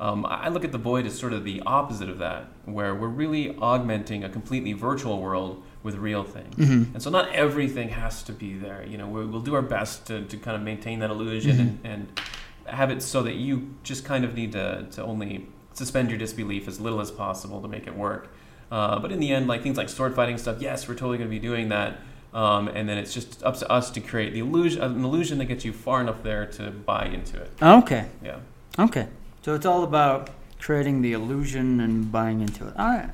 Um, 0.00 0.24
I 0.26 0.48
look 0.48 0.64
at 0.64 0.70
the 0.70 0.78
void 0.78 1.06
as 1.06 1.18
sort 1.18 1.32
of 1.32 1.42
the 1.42 1.60
opposite 1.66 2.08
of 2.08 2.18
that, 2.18 2.44
where 2.66 2.94
we're 2.94 3.08
really 3.08 3.56
augmenting 3.56 4.22
a 4.22 4.28
completely 4.28 4.72
virtual 4.72 5.20
world 5.20 5.60
with 5.82 5.96
real 5.96 6.22
things. 6.22 6.54
And 6.94 7.02
so 7.02 7.10
not 7.10 7.32
everything 7.34 7.88
has 7.88 8.22
to 8.24 8.32
be 8.32 8.54
there. 8.54 8.84
You 8.86 8.96
know, 8.98 9.08
we- 9.08 9.26
we'll 9.26 9.40
do 9.40 9.56
our 9.56 9.62
best 9.62 10.06
to, 10.06 10.22
to 10.24 10.36
kind 10.36 10.54
of 10.56 10.62
maintain 10.62 11.00
that 11.00 11.10
illusion 11.10 11.58
and, 11.60 11.78
and 11.84 12.20
have 12.66 12.90
it 12.92 13.02
so 13.02 13.22
that 13.24 13.34
you 13.34 13.74
just 13.82 14.04
kind 14.04 14.24
of 14.24 14.34
need 14.34 14.52
to, 14.52 14.86
to 14.92 15.02
only 15.02 15.48
suspend 15.72 16.10
your 16.10 16.18
disbelief 16.18 16.68
as 16.68 16.78
little 16.80 17.00
as 17.00 17.10
possible 17.10 17.60
to 17.60 17.66
make 17.68 17.88
it 17.88 17.96
work. 17.96 18.28
Uh, 18.70 18.98
but 18.98 19.10
in 19.12 19.20
the 19.20 19.32
end, 19.32 19.46
like 19.46 19.62
things 19.62 19.76
like 19.76 19.88
sword 19.88 20.14
fighting 20.14 20.38
stuff, 20.38 20.60
yes, 20.60 20.88
we're 20.88 20.94
totally 20.94 21.18
going 21.18 21.28
to 21.30 21.34
be 21.34 21.40
doing 21.40 21.68
that. 21.70 21.98
Um, 22.34 22.68
and 22.68 22.88
then 22.88 22.98
it's 22.98 23.14
just 23.14 23.42
up 23.42 23.56
to 23.58 23.70
us 23.70 23.90
to 23.90 24.00
create 24.00 24.34
the 24.34 24.40
illusion, 24.40 24.82
an 24.82 25.02
illusion 25.02 25.38
that 25.38 25.46
gets 25.46 25.64
you 25.64 25.72
far 25.72 26.00
enough 26.00 26.22
there 26.22 26.44
to 26.46 26.70
buy 26.70 27.06
into 27.06 27.40
it. 27.40 27.50
okay. 27.62 28.06
Yeah. 28.22 28.40
Okay. 28.78 29.08
So 29.42 29.54
it's 29.54 29.64
all 29.64 29.82
about 29.82 30.30
creating 30.60 31.00
the 31.02 31.12
illusion 31.12 31.80
and 31.80 32.12
buying 32.12 32.40
into 32.40 32.66
it. 32.66 32.74
All 32.78 32.88
right. 32.88 33.10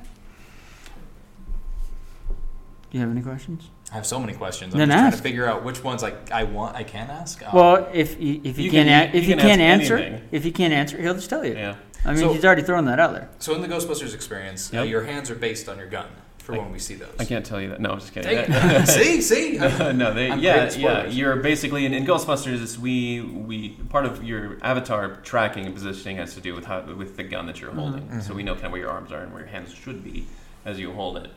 Do 2.91 2.99
you 2.99 3.01
have 3.01 3.11
any 3.11 3.23
questions? 3.23 3.69
I 3.93 3.95
have 3.97 4.07
so 4.07 4.19
many 4.19 4.33
questions. 4.33 4.75
I'm 4.75 4.79
Then 4.79 4.88
just 4.88 4.99
trying 4.99 5.12
to 5.12 5.19
figure 5.19 5.47
out 5.47 5.62
which 5.62 5.85
ones 5.85 6.03
like 6.03 6.31
I 6.33 6.45
want. 6.45 6.75
I 6.76 6.83
can 6.83 7.11
ask. 7.11 7.43
Um, 7.45 7.50
Well, 7.53 7.88
if 7.93 8.21
you, 8.21 8.41
if 8.43 8.59
you, 8.59 8.64
You 8.64 8.71
can't, 8.71 8.88
can- 8.88 9.14
a- 9.14 9.17
if 9.19 9.25
you, 9.29 9.37
can 9.37 9.47
can't 9.47 9.61
ask 9.61 9.83
answer, 9.83 9.97
anything. 9.99 10.29
if 10.33 10.45
you 10.45 10.53
can't 10.53 10.73
answer, 10.73 11.00
he'll 11.00 11.14
just 11.14 11.31
tell 11.31 11.45
you. 11.45 11.55
Yeah. 11.55 11.76
I 12.05 12.09
mean, 12.12 12.19
So- 12.19 12.33
he's 12.33 12.45
already 12.45 12.62
thrown 12.62 12.87
that 12.87 12.99
out 12.99 13.12
there. 13.12 13.29
so 13.38 13.55
in 13.55 13.62
the 13.62 13.69
Ghostbusters 13.69 14.14
experience, 14.14 14.73
uh, 14.75 14.83
your 14.83 15.05
hands 15.05 15.31
are 15.31 15.35
based 15.37 15.69
on 15.69 15.79
your 15.79 15.87
gun 15.87 16.07
for 16.38 16.55
I- 16.55 16.59
when 16.59 16.73
we 16.73 16.79
see 16.81 16.95
those. 16.95 17.14
I 17.21 17.25
can't 17.25 17.47
tell 17.47 17.61
you 17.61 17.69
that. 17.69 17.81
No, 17.81 17.91
I'm 17.91 18.00
just 18.00 18.12
kidding. 18.12 18.53
See, 18.87 19.21
see. 19.21 19.57
no, 19.59 20.12
they, 20.12 20.31
I'm 20.31 20.41
yeah, 20.41 20.71
yeah. 20.73 21.07
You're 21.07 21.37
basically 21.37 21.87
in, 21.87 21.95
in 21.95 22.05
Ghostbusters. 22.05 22.76
We 22.79 23.21
we 23.21 23.71
part 23.91 24.07
of 24.07 24.25
your 24.25 24.59
avatar 24.62 25.17
tracking 25.23 25.67
and 25.67 25.75
positioning 25.75 26.16
has 26.16 26.35
to 26.35 26.40
do 26.40 26.55
with 26.55 26.64
how 26.64 26.81
with 26.83 27.16
the 27.16 27.23
gun 27.23 27.47
that 27.47 27.61
you're 27.61 27.70
holding. 27.73 28.20
So 28.23 28.35
we 28.35 28.42
know 28.42 28.55
kind 28.55 28.66
of 28.66 28.73
where 28.73 28.81
your 28.81 28.90
arms 28.90 29.12
are 29.12 29.20
and 29.20 29.33
where 29.33 29.42
your 29.42 29.51
hands 29.51 29.73
should 29.73 30.03
be 30.03 30.27
as 30.64 30.81
you 30.81 30.92
hold 30.92 31.16
it. 31.18 31.31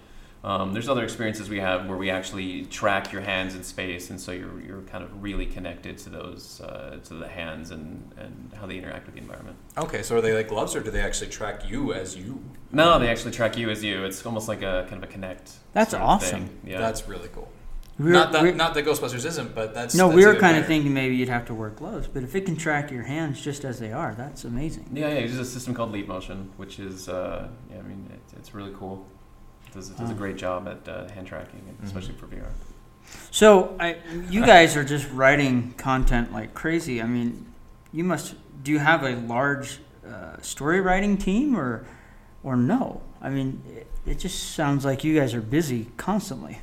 Um, 0.47 0.71
there's 0.71 0.87
other 0.87 1.03
experiences 1.03 1.49
we 1.49 1.59
have 1.59 1.87
where 1.89 1.97
we 1.97 2.09
actually 2.09 2.63
track 2.67 3.11
your 3.11 3.21
hands 3.21 3.53
in 3.53 3.65
space, 3.65 4.09
and 4.09 4.17
so 4.17 4.31
you're 4.31 4.61
you're 4.61 4.81
kind 4.83 5.03
of 5.03 5.21
really 5.21 5.45
connected 5.45 5.97
to 5.99 6.09
those 6.09 6.61
uh, 6.61 6.99
to 7.03 7.15
the 7.15 7.27
hands 7.27 7.71
and 7.71 8.13
and 8.17 8.53
how 8.57 8.65
they 8.65 8.77
interact 8.77 9.07
with 9.07 9.15
the 9.15 9.21
environment. 9.21 9.57
Okay, 9.77 10.01
so 10.01 10.15
are 10.15 10.21
they 10.21 10.33
like 10.33 10.47
gloves, 10.47 10.73
or 10.73 10.79
do 10.79 10.89
they 10.89 11.01
actually 11.01 11.29
track 11.29 11.69
you 11.69 11.91
as 11.93 12.15
you? 12.15 12.41
No, 12.71 12.97
they 12.97 13.09
actually 13.09 13.31
track 13.31 13.57
you 13.57 13.69
as 13.69 13.83
you. 13.83 14.05
It's 14.05 14.25
almost 14.25 14.47
like 14.47 14.61
a 14.61 14.85
kind 14.89 15.03
of 15.03 15.09
a 15.09 15.13
Kinect. 15.13 15.51
That's 15.73 15.91
sort 15.91 16.01
of 16.01 16.07
awesome. 16.07 16.47
thing. 16.47 16.59
Yeah. 16.71 16.79
That's 16.79 17.09
really 17.09 17.27
cool. 17.35 17.51
We're, 17.99 18.11
not 18.11 18.31
that 18.31 18.43
we're- 18.43 18.55
not 18.55 18.73
that 18.75 18.85
Ghostbusters 18.85 19.25
isn't, 19.25 19.53
but 19.53 19.73
that's 19.73 19.95
no, 19.95 20.07
that's 20.07 20.15
we 20.15 20.23
were 20.23 20.31
even 20.31 20.41
kind 20.41 20.57
of 20.57 20.65
thinking 20.65 20.93
maybe 20.93 21.17
you'd 21.17 21.27
have 21.27 21.45
to 21.47 21.53
wear 21.53 21.71
gloves, 21.71 22.07
but 22.07 22.23
if 22.23 22.35
it 22.35 22.45
can 22.45 22.55
track 22.55 22.89
your 22.89 23.03
hands 23.03 23.41
just 23.41 23.65
as 23.65 23.79
they 23.79 23.91
are, 23.91 24.15
that's 24.15 24.45
amazing. 24.45 24.87
Yeah, 24.93 25.09
yeah. 25.09 25.15
It 25.15 25.23
uses 25.23 25.39
a 25.39 25.45
system 25.45 25.73
called 25.73 25.91
Leap 25.91 26.07
Motion, 26.07 26.51
which 26.55 26.79
is, 26.79 27.09
uh, 27.09 27.49
yeah, 27.69 27.79
I 27.79 27.81
mean, 27.81 28.07
it, 28.13 28.37
it's 28.37 28.53
really 28.53 28.71
cool. 28.77 29.05
Does, 29.73 29.89
does 29.89 30.09
a 30.09 30.13
Oh. 30.13 30.15
great 30.15 30.37
job 30.37 30.67
at 30.67 30.87
uh, 30.87 31.07
hand 31.09 31.27
tracking, 31.27 31.61
and 31.67 31.77
especially 31.87 32.15
for 32.15 32.27
VR. 32.27 32.45
So, 33.31 33.75
I, 33.79 33.97
you 34.29 34.45
guys 34.45 34.75
are 34.75 34.83
just 34.83 35.09
writing 35.11 35.73
content 35.77 36.33
like 36.33 36.53
crazy. 36.53 37.01
I 37.01 37.05
mean, 37.05 37.45
you 37.93 38.03
must. 38.03 38.35
Do 38.63 38.71
you 38.71 38.79
have 38.79 39.03
a 39.03 39.15
large 39.15 39.79
uh, 40.05 40.41
story 40.41 40.81
writing 40.81 41.17
team, 41.17 41.55
or, 41.57 41.85
or 42.43 42.55
no? 42.55 43.01
I 43.21 43.29
mean, 43.29 43.61
it, 43.69 43.87
it 44.05 44.19
just 44.19 44.53
sounds 44.55 44.83
like 44.83 45.03
you 45.03 45.17
guys 45.17 45.33
are 45.33 45.41
busy 45.41 45.87
constantly. 45.97 46.59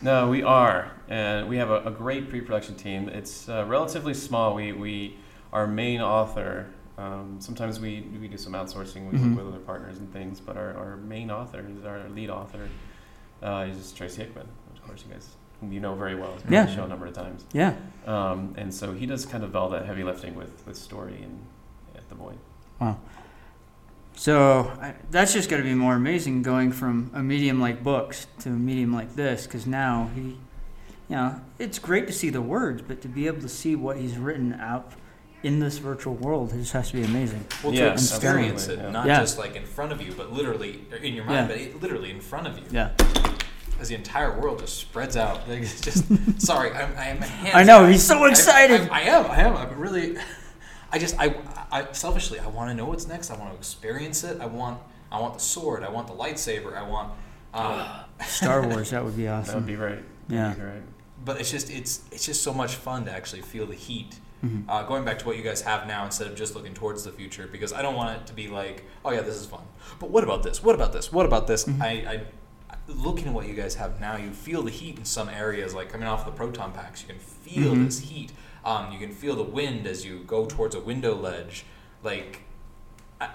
No, 0.00 0.28
we 0.30 0.42
are, 0.44 0.92
and 1.08 1.48
we 1.48 1.56
have 1.56 1.70
a, 1.70 1.82
a 1.82 1.90
great 1.90 2.28
pre-production 2.30 2.76
team. 2.76 3.08
It's 3.08 3.48
uh, 3.48 3.64
relatively 3.66 4.14
small. 4.14 4.54
We, 4.54 4.72
we 4.72 5.16
our 5.52 5.66
main 5.66 6.00
author. 6.00 6.66
Um, 6.98 7.36
sometimes 7.38 7.78
we, 7.80 8.04
we 8.20 8.26
do 8.28 8.36
some 8.36 8.52
outsourcing. 8.54 9.08
We 9.10 9.16
Mhm. 9.18 9.36
work 9.36 9.44
with 9.46 9.54
other 9.54 9.64
partners 9.64 9.98
and 9.98 10.12
things, 10.12 10.40
but 10.40 10.56
our, 10.56 10.74
our 10.76 10.96
main 10.96 11.30
author 11.30 11.64
is 11.78 11.84
our 11.84 12.08
lead 12.08 12.28
author. 12.28 12.68
Uh, 13.40 13.66
is 13.70 13.92
Tracy 13.92 14.22
Hickman, 14.22 14.48
of 14.74 14.82
course, 14.84 15.04
you 15.06 15.12
guys 15.14 15.28
whom 15.60 15.72
you 15.72 15.78
know 15.80 15.94
very 15.94 16.14
well. 16.16 16.32
He's 16.34 16.42
been 16.42 16.54
on 16.56 16.66
the 16.66 16.70
Yeah. 16.72 16.76
show 16.76 16.84
a 16.84 16.88
number 16.88 17.06
of 17.06 17.12
times. 17.14 17.44
Yeah. 17.52 17.74
Um, 18.06 18.54
and 18.56 18.72
so 18.74 18.92
he 18.92 19.06
does 19.06 19.26
kind 19.26 19.42
of 19.44 19.54
all 19.56 19.68
that 19.70 19.86
heavy 19.86 20.02
lifting 20.04 20.34
with, 20.34 20.64
with 20.66 20.76
story 20.76 21.20
and 21.22 21.40
at 21.96 22.08
the 22.08 22.14
Void. 22.16 22.38
Wow. 22.80 22.96
So 24.14 24.72
I, 24.80 24.94
that's 25.10 25.32
just 25.32 25.48
going 25.48 25.62
to 25.62 25.68
be 25.68 25.74
more 25.74 25.94
amazing 25.94 26.42
going 26.42 26.72
from 26.72 27.10
a 27.14 27.22
medium 27.22 27.60
like 27.60 27.82
books 27.84 28.26
to 28.40 28.48
a 28.50 28.52
medium 28.52 28.92
like 28.92 29.14
this, 29.14 29.46
because 29.46 29.66
now 29.66 30.10
he, 30.14 30.20
you 30.20 30.36
know, 31.10 31.40
it's 31.60 31.78
great 31.78 32.06
to 32.08 32.12
see 32.12 32.30
the 32.30 32.42
words, 32.42 32.82
but 32.82 33.00
to 33.02 33.08
be 33.08 33.26
able 33.28 33.40
to 33.40 33.48
see 33.48 33.76
what 33.76 33.96
he's 33.98 34.16
written 34.16 34.52
out 34.54 34.92
in 35.42 35.60
this 35.60 35.78
virtual 35.78 36.14
world, 36.14 36.52
it 36.52 36.58
just 36.58 36.72
has 36.72 36.88
to 36.90 36.96
be 36.96 37.04
amazing. 37.04 37.44
Well, 37.62 37.72
Yeah, 37.72 37.86
to 37.86 37.92
experience 37.92 38.62
absolutely, 38.62 38.84
it, 38.84 38.86
yeah. 38.88 38.92
not 38.92 39.06
Yeah. 39.06 39.20
just 39.20 39.38
like 39.38 39.54
in 39.56 39.64
front 39.64 39.92
of 39.92 40.02
you, 40.02 40.12
but 40.16 40.32
literally 40.32 40.80
in 41.02 41.14
your 41.14 41.24
mind, 41.24 41.48
Yeah. 41.48 41.56
but 41.56 41.56
it, 41.58 41.80
literally 41.82 42.10
in 42.10 42.20
front 42.20 42.46
of 42.48 42.58
you. 42.58 42.64
Yeah. 42.70 42.90
As 43.80 43.88
the 43.88 43.94
entire 43.94 44.36
world 44.40 44.58
just 44.58 44.76
spreads 44.78 45.16
out. 45.16 45.48
Like, 45.48 45.62
it's 45.62 45.80
just 45.80 46.04
sorry, 46.44 46.72
I'm, 46.72 46.96
I 46.96 47.04
am. 47.06 47.18
Hands 47.18 47.54
I 47.54 47.62
know, 47.62 47.82
down. 47.82 47.92
he's 47.92 48.02
so 48.04 48.24
excited. 48.24 48.88
I, 48.90 48.98
I 48.98 49.00
am. 49.02 49.30
I 49.30 49.36
am. 49.42 49.56
I'm 49.56 49.78
really. 49.78 50.16
I 50.90 50.98
just. 50.98 51.14
I. 51.18 51.36
I 51.70 51.86
selfishly. 51.92 52.40
I 52.40 52.48
want 52.48 52.70
to 52.70 52.74
know 52.74 52.86
what's 52.86 53.06
next. 53.06 53.30
I 53.30 53.36
want 53.36 53.52
to 53.52 53.56
experience 53.56 54.24
it. 54.24 54.40
I 54.40 54.46
want. 54.46 54.80
I 55.12 55.20
want 55.20 55.34
the 55.34 55.40
sword. 55.40 55.84
I 55.84 55.90
want 55.90 56.08
the 56.08 56.14
lightsaber. 56.14 56.76
I 56.76 56.82
want. 56.82 57.12
Um, 57.54 57.86
Star 58.26 58.66
Wars, 58.66 58.90
that 58.90 59.04
would 59.04 59.16
be 59.16 59.28
awesome. 59.28 59.46
That 59.54 59.56
would 59.58 59.66
be 59.66 59.76
right. 59.76 60.02
Yeah. 60.28 60.54
Be 60.54 60.62
right. 60.62 60.82
but 61.24 61.38
it's 61.40 61.52
just. 61.52 61.70
It's. 61.70 62.00
It's 62.10 62.26
just 62.26 62.42
so 62.42 62.52
much 62.52 62.74
fun 62.74 63.04
to 63.04 63.12
actually 63.12 63.42
feel 63.42 63.66
the 63.66 63.76
heat. 63.76 64.16
Mm-hmm. 64.44 64.70
Uh, 64.70 64.82
going 64.84 65.04
back 65.04 65.18
to 65.20 65.26
what 65.26 65.36
you 65.36 65.42
guys 65.42 65.62
have 65.62 65.86
now 65.86 66.04
instead 66.04 66.26
of 66.28 66.36
just 66.36 66.54
looking 66.54 66.74
towards 66.74 67.02
the 67.04 67.10
future, 67.10 67.48
because 67.50 67.72
I 67.72 67.82
don't 67.82 67.96
want 67.96 68.20
it 68.20 68.26
to 68.28 68.32
be 68.32 68.48
like, 68.48 68.84
oh 69.04 69.10
yeah, 69.10 69.22
this 69.22 69.34
is 69.34 69.46
fun. 69.46 69.62
But 69.98 70.10
what 70.10 70.22
about 70.22 70.42
this? 70.42 70.62
What 70.62 70.74
about 70.74 70.92
this? 70.92 71.12
What 71.12 71.26
about 71.26 71.46
this? 71.46 71.64
Mm-hmm. 71.64 71.82
I, 71.82 71.88
I 71.88 72.20
looking 72.86 73.28
at 73.28 73.34
what 73.34 73.46
you 73.48 73.54
guys 73.54 73.74
have 73.74 74.00
now, 74.00 74.16
you 74.16 74.30
feel 74.30 74.62
the 74.62 74.70
heat 74.70 74.96
in 74.98 75.04
some 75.04 75.28
areas, 75.28 75.74
like 75.74 75.90
coming 75.90 76.06
off 76.06 76.24
the 76.24 76.30
proton 76.32 76.72
packs. 76.72 77.02
You 77.02 77.08
can 77.08 77.18
feel 77.18 77.74
Mhm. 77.74 77.84
this 77.86 77.98
heat. 78.00 78.32
Um, 78.64 78.92
you 78.92 78.98
can 78.98 79.12
feel 79.12 79.34
the 79.36 79.42
wind 79.42 79.86
as 79.86 80.04
you 80.04 80.20
go 80.26 80.46
towards 80.46 80.74
a 80.74 80.80
window 80.80 81.14
ledge, 81.14 81.64
like, 82.02 82.42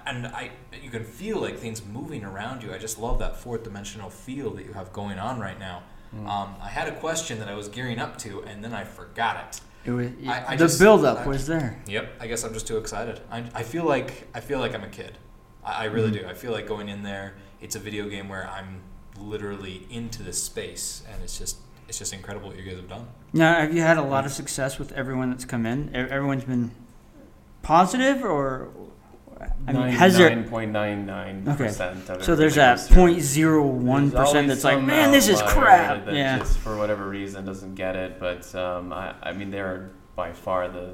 and 0.07 0.27
I 0.27 0.51
you 0.81 0.89
can 0.89 1.03
feel 1.03 1.39
like 1.39 1.57
things 1.59 1.83
moving 1.85 2.23
around 2.23 2.63
you. 2.63 2.73
I 2.73 2.77
just 2.77 2.97
love 2.97 3.19
that 3.19 3.35
fourth 3.37 3.63
dimensional 3.63 4.09
feel 4.09 4.51
that 4.51 4.65
you 4.65 4.73
have 4.73 4.93
going 4.93 5.19
on 5.19 5.39
right 5.39 5.59
now. 5.59 5.83
Mm. 6.15 6.27
Um, 6.27 6.55
I 6.61 6.69
had 6.69 6.87
a 6.87 6.95
question 6.95 7.39
that 7.39 7.47
I 7.49 7.55
was 7.55 7.67
gearing 7.67 7.99
up 7.99 8.17
to, 8.19 8.43
and 8.43 8.63
then 8.63 8.73
I 8.73 8.83
forgot 8.83 9.37
it. 9.47 9.61
It 9.85 9.91
was, 9.91 10.07
I- 10.27 10.45
I 10.49 10.55
the 10.55 10.65
just- 10.65 10.79
build-up 10.79 11.19
I- 11.19 11.27
was 11.27 11.45
there. 11.47 11.81
Yep. 11.87 12.13
I 12.21 12.27
guess 12.27 12.43
I'm 12.43 12.53
just 12.53 12.67
too 12.67 12.77
excited. 12.77 13.19
I, 13.31 13.43
I 13.53 13.63
feel 13.63 13.83
like 13.85 14.27
I 14.33 14.39
feel 14.39 14.59
like 14.59 14.73
I'm 14.73 14.83
a 14.83 14.89
kid. 14.89 15.17
I, 15.63 15.71
I 15.71 15.83
really 15.85 16.11
Mm-hmm. 16.11 16.25
do. 16.27 16.29
I 16.29 16.33
feel 16.33 16.51
like 16.51 16.67
going 16.67 16.89
in 16.89 17.03
there. 17.03 17.33
It's 17.61 17.75
a 17.75 17.79
video 17.79 18.07
game 18.09 18.29
where 18.29 18.49
I'm 18.49 18.81
literally 19.19 19.85
into 19.89 20.23
this 20.23 20.41
space, 20.41 21.03
and 21.11 21.21
it's 21.23 21.37
just 21.37 21.57
it's 21.87 21.99
just 21.99 22.13
incredible 22.13 22.47
what 22.49 22.57
you 22.57 22.63
guys 22.63 22.77
have 22.77 22.87
done. 22.89 23.07
Now, 23.33 23.59
have 23.59 23.73
you 23.73 23.81
had 23.81 23.97
a 23.97 24.01
lot 24.03 24.25
of 24.25 24.31
success 24.31 24.79
with 24.79 24.91
everyone 24.93 25.29
that's 25.31 25.45
come 25.45 25.65
in? 25.65 25.89
E- 25.89 25.97
Everyone's 25.97 26.45
been 26.45 26.71
positive, 27.61 28.23
or 28.23 28.69
I 29.67 29.73
mean, 29.73 29.87
has 29.89 30.17
there? 30.17 30.29
Nine 30.29 30.47
point 30.49 30.71
nine 30.71 31.05
nine 31.05 31.43
percent 31.55 32.09
of 32.09 32.23
So 32.23 32.35
there's 32.35 32.55
that 32.55 32.77
goes 32.77 32.87
through. 32.87 32.95
point 32.95 33.21
zero 33.21 33.65
one 33.65 34.09
There's 34.09 34.27
percent 34.27 34.47
that's 34.47 34.63
like, 34.63 34.81
man, 34.81 35.11
this 35.11 35.27
is 35.27 35.41
crap. 35.41 36.05
That 36.05 36.13
Yeah. 36.13 36.39
just 36.39 36.57
for 36.59 36.77
whatever 36.77 37.07
reason 37.07 37.45
doesn't 37.45 37.75
get 37.75 37.95
it. 37.95 38.19
But 38.19 38.53
um, 38.55 38.91
I, 38.93 39.13
I 39.21 39.33
mean, 39.33 39.51
they're 39.51 39.91
by 40.15 40.31
far 40.33 40.67
the. 40.69 40.93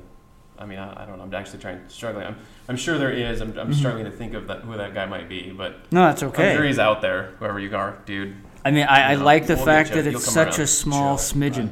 I 0.57 0.65
mean, 0.65 0.77
I, 0.79 1.03
I 1.03 1.05
don't 1.05 1.17
know. 1.17 1.23
I'm 1.23 1.33
actually 1.33 1.59
trying, 1.59 1.79
struggling. 1.87 2.25
I'm, 2.27 2.35
I'm 2.67 2.75
sure 2.75 2.97
there 2.97 3.11
is. 3.11 3.39
I'm, 3.39 3.57
I'm 3.57 3.69
Mhm. 3.71 3.75
struggling 3.75 4.03
to 4.05 4.11
think 4.11 4.33
of 4.33 4.47
that 4.47 4.61
who 4.61 4.75
that 4.75 4.93
guy 4.93 5.05
might 5.05 5.29
be. 5.29 5.51
But 5.51 5.89
No, 5.91 6.01
that's 6.05 6.21
okay. 6.21 6.43
I'm 6.43 6.47
okay. 6.49 6.55
sure 6.57 6.65
he's 6.65 6.79
out 6.79 7.01
there, 7.01 7.33
whoever 7.39 7.59
you 7.61 7.73
are, 7.75 7.97
dude. 8.05 8.35
I 8.65 8.71
mean, 8.71 8.83
I, 8.85 9.11
I 9.11 9.11
Yeah, 9.13 9.23
like 9.23 9.47
the 9.47 9.55
we'll 9.55 9.63
fact 9.65 9.93
that 9.93 10.05
it's 10.05 10.25
such 10.25 10.57
around. 10.57 10.59
a 10.59 10.67
small 10.67 11.17
smidgen 11.17 11.69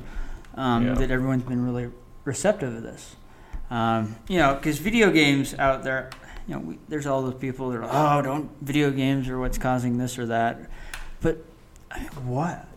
um, 0.56 0.88
Yeah. 0.88 0.94
that 0.94 1.12
everyone's 1.12 1.44
been 1.44 1.66
really 1.66 1.90
receptive 2.24 2.74
of 2.76 2.84
this. 2.84 3.18
Um, 3.70 4.16
you 4.30 4.40
know, 4.40 4.54
because 4.56 4.78
video 4.80 5.12
games 5.12 5.54
out 5.56 5.84
there, 5.84 6.10
you 6.48 6.56
know, 6.56 6.62
we, 6.62 6.80
there's 6.88 7.06
all 7.06 7.22
those 7.22 7.36
people 7.36 7.70
that 7.72 7.78
are, 7.78 8.20
oh, 8.20 8.22
don't 8.22 8.50
video 8.62 8.90
games 8.92 9.28
are 9.28 9.40
what's 9.40 9.58
causing 9.58 9.98
this 9.98 10.18
or 10.18 10.28
that. 10.28 10.70
But 11.22 11.44
I 11.92 12.00
mean, 12.00 12.28
what? 12.28 12.68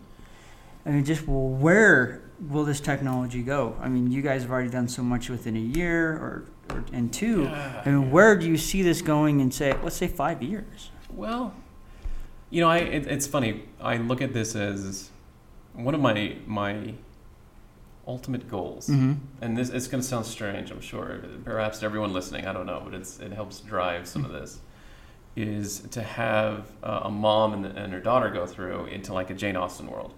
I 0.85 0.91
mean, 0.91 1.05
just 1.05 1.27
well, 1.27 1.49
where 1.49 2.23
will 2.49 2.65
this 2.65 2.81
technology 2.81 3.43
go? 3.43 3.77
I 3.81 3.89
mean, 3.89 4.11
you 4.11 4.23
guys 4.23 4.43
have 4.43 4.51
already 4.51 4.71
done 4.71 4.89
so 4.89 5.03
much 5.03 5.29
within 5.29 5.57
a 5.57 5.61
year 5.61 6.13
or, 6.13 6.45
or 6.71 6.85
and 6.93 7.13
two. 7.13 7.47
I 7.47 7.83
mean, 7.87 8.11
where 8.11 8.37
do 8.37 8.49
you 8.49 8.57
see 8.57 8.83
this 8.83 9.03
going 9.03 9.41
in 9.41 9.51
say, 9.51 9.75
let's 9.83 9.97
say, 9.97 10.09
five 10.09 10.43
years? 10.43 10.91
Well, 11.13 11.55
you 12.49 12.61
know, 12.61 12.69
I 12.69 12.79
it, 12.79 13.07
it's 13.07 13.27
funny. 13.27 13.65
I 13.81 13.99
look 13.99 14.21
at 14.23 14.33
this 14.33 14.57
as 14.57 15.11
one 15.75 15.95
of 15.95 16.01
my 16.01 16.37
my 16.47 16.95
ultimate 18.15 18.45
goals. 18.57 18.89
Mm-hmm. 18.89 19.13
And 19.43 19.57
this 19.59 19.69
it's 19.77 19.89
going 19.91 20.03
to 20.03 20.07
sound 20.15 20.27
strange, 20.27 20.71
I'm 20.71 20.81
sure. 20.93 21.09
Perhaps 21.45 21.79
to 21.81 21.85
everyone 21.87 22.13
listening, 22.13 22.47
I 22.51 22.53
don't 22.53 22.67
know, 22.73 22.81
but 22.85 22.93
it's 22.95 23.13
it 23.21 23.33
helps 23.33 23.61
drive 23.61 24.03
some 24.07 24.25
of 24.25 24.33
this. 24.33 24.59
Is 25.37 25.81
to 25.93 26.03
have 26.03 26.67
uh, 26.83 27.03
a 27.05 27.11
mom 27.11 27.49
and, 27.55 27.65
and 27.79 27.93
her 27.93 28.01
daughter 28.01 28.31
go 28.31 28.47
through 28.47 28.87
into 28.87 29.15
like 29.15 29.31
a 29.31 29.35
Jane 29.43 29.57
Austen 29.57 29.87
world, 29.87 30.13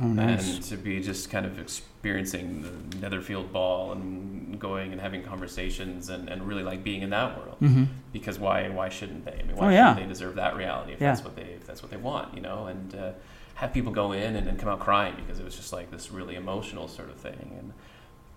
Oh, 0.00 0.06
nice. 0.06 0.54
and 0.54 0.62
to 0.70 0.76
be 0.76 1.00
just 1.02 1.30
kind 1.30 1.44
of 1.44 1.58
experiencing 1.58 2.62
the 2.62 2.96
Netherfield 2.98 3.52
Ball 3.52 3.92
and 3.92 4.58
going 4.60 4.92
and 4.92 5.00
having 5.00 5.22
conversations 5.24 6.08
and, 6.10 6.28
and 6.28 6.46
really 6.46 6.62
like 6.62 6.84
being 6.84 7.02
in 7.02 7.10
that 7.10 7.36
world. 7.38 7.56
Mm-hmm. 7.60 7.84
Because 8.12 8.38
why 8.38 8.68
why 8.68 8.88
shouldn't 8.88 9.24
they? 9.24 9.32
I 9.40 9.42
mean, 9.42 9.56
why 9.56 9.66
Oh, 9.66 9.70
yeah. 9.70 9.88
shouldn't 9.94 10.06
they 10.08 10.12
deserve 10.14 10.36
that 10.36 10.54
reality 10.56 10.92
if 10.92 11.00
Yeah. 11.00 11.10
that's 11.12 11.24
what 11.24 11.34
they 11.34 11.48
if 11.60 11.66
that's 11.66 11.82
what 11.82 11.90
they 11.90 11.96
want, 12.10 12.32
you 12.36 12.40
know? 12.40 12.66
And 12.72 12.94
uh, 12.94 13.10
have 13.54 13.72
people 13.72 13.92
go 13.92 14.12
in 14.12 14.36
and, 14.36 14.48
and 14.48 14.58
come 14.58 14.68
out 14.68 14.80
crying 14.80 15.14
because 15.16 15.38
it 15.38 15.44
was 15.44 15.54
just 15.56 15.72
like 15.72 15.90
this 15.90 16.10
really 16.10 16.34
emotional 16.36 16.88
sort 16.88 17.10
of 17.10 17.16
thing. 17.16 17.56
And 17.58 17.72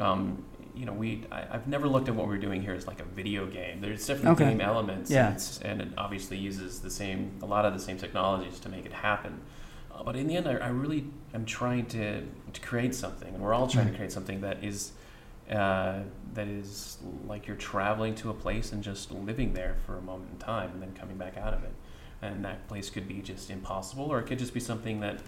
um, 0.08 0.44
you 0.76 0.86
know, 0.86 0.94
we 0.94 1.24
I, 1.32 1.46
I've 1.52 1.68
never 1.68 1.88
looked 1.88 2.10
at 2.10 2.16
what 2.16 2.28
we're 2.28 2.38
doing 2.38 2.62
here 2.62 2.74
as 2.74 2.86
like 2.86 3.00
a 3.00 3.06
video 3.06 3.46
game. 3.46 3.80
There's 3.82 4.06
different 4.06 4.40
Okay. 4.40 4.50
game 4.50 4.62
elements, 4.62 5.10
Yeah. 5.10 5.28
and, 5.28 5.36
it's, 5.36 5.62
and 5.62 5.82
it 5.82 5.88
obviously 5.98 6.38
uses 6.38 6.82
the 6.82 6.90
same 6.90 7.32
a 7.42 7.46
lot 7.46 7.66
of 7.66 7.74
the 7.74 7.80
same 7.80 7.98
technologies 7.98 8.60
to 8.60 8.70
make 8.70 8.86
it 8.86 8.94
happen. 8.94 9.40
Uh, 9.94 10.04
but 10.04 10.16
in 10.18 10.28
the 10.28 10.36
end, 10.36 10.48
I, 10.48 10.56
I 10.56 10.68
really 10.68 11.06
am 11.34 11.46
trying 11.46 11.86
to 11.88 12.24
to 12.54 12.62
create 12.62 12.94
something, 12.94 13.34
and 13.34 13.42
we're 13.42 13.54
all 13.54 13.68
trying 13.68 13.88
to 13.90 13.96
create 13.96 14.12
something 14.12 14.42
that 14.42 14.64
is 14.64 14.92
uh, 15.50 16.00
that 16.34 16.48
is 16.48 16.98
like 17.28 17.48
you're 17.48 17.56
traveling 17.56 18.16
to 18.16 18.30
a 18.30 18.34
place 18.34 18.74
and 18.74 18.84
just 18.84 19.12
living 19.12 19.54
there 19.54 19.76
for 19.86 19.98
a 19.98 20.02
moment 20.02 20.30
in 20.34 20.38
time 20.40 20.72
and 20.74 20.82
then 20.82 20.92
coming 20.94 21.16
back 21.18 21.38
out 21.38 21.54
of 21.54 21.64
it. 21.64 21.72
And 22.22 22.44
that 22.46 22.68
place 22.68 22.90
could 22.90 23.08
be 23.08 23.22
just 23.22 23.50
impossible, 23.50 24.06
or 24.06 24.20
it 24.20 24.24
could 24.24 24.40
just 24.40 24.54
be 24.54 24.60
something 24.60 25.02
that 25.02 25.20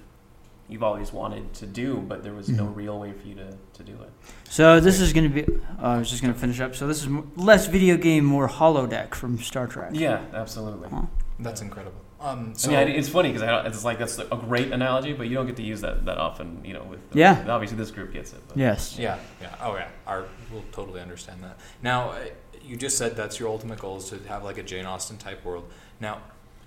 you've 0.70 0.84
always 0.84 1.14
wanted 1.14 1.54
to 1.54 1.66
do, 1.66 1.98
but 1.98 2.24
there 2.24 2.34
was 2.34 2.50
no 2.50 2.66
Mhm. 2.66 2.76
real 2.76 3.00
way 3.00 3.14
for 3.14 3.26
you 3.28 3.36
to, 3.36 3.52
to 3.74 3.84
do 3.84 3.94
it. 4.02 4.12
So 4.50 4.80
this 4.80 5.00
is 5.00 5.14
going 5.14 5.32
to 5.32 5.44
be. 5.44 5.54
Uh, 5.82 5.86
I 5.88 5.98
was 6.00 6.10
just 6.10 6.22
going 6.22 6.34
to 6.34 6.40
finish 6.40 6.60
up. 6.60 6.76
So 6.76 6.88
this 6.88 6.98
is 7.02 7.06
m- 7.08 7.32
less 7.38 7.68
video 7.68 7.96
game, 7.98 8.26
more 8.26 8.50
holodeck 8.50 9.14
from 9.16 9.38
Star 9.40 9.68
Trek. 9.68 9.92
Yeah, 9.94 10.22
absolutely. 10.34 10.90
Huh. 10.90 11.04
That's 11.40 11.62
incredible. 11.62 12.02
Um, 12.20 12.54
so 12.56 12.70
mean, 12.70 12.80
I- 12.80 12.82
it's 12.84 13.08
funny 13.08 13.32
because 13.32 13.66
it's 13.68 13.86
like 13.86 14.00
that's 14.00 14.18
a 14.18 14.26
great 14.26 14.72
analogy, 14.72 15.14
but 15.14 15.28
you 15.28 15.36
don't 15.36 15.46
get 15.46 15.56
to 15.58 15.64
use 15.64 15.82
that 15.82 16.06
that 16.06 16.18
often. 16.18 16.62
You 16.66 16.74
know, 16.74 16.84
with 16.84 17.00
Yeah. 17.14 17.46
Obviously, 17.48 17.78
this 17.78 17.92
group 17.92 18.12
gets 18.12 18.34
it. 18.34 18.42
But 18.48 18.58
Yes. 18.58 18.98
yeah, 18.98 19.20
yeah, 19.40 19.54
oh 19.62 19.76
yeah, 19.76 19.88
our 20.08 20.26
we'll 20.52 20.64
totally 20.72 21.00
understand 21.00 21.44
that. 21.44 21.60
Now, 21.84 22.10
uh, 22.10 22.16
you 22.62 22.76
just 22.76 22.98
said 22.98 23.16
that's 23.16 23.40
your 23.40 23.48
ultimate 23.50 23.80
goal 23.80 23.98
is 23.98 24.10
to 24.10 24.18
have 24.28 24.44
like 24.44 24.58
a 24.58 24.64
Jane 24.64 24.86
Austen 24.88 25.18
type 25.18 25.46
world. 25.46 25.70
Now, 26.02 26.16
if 26.16 26.22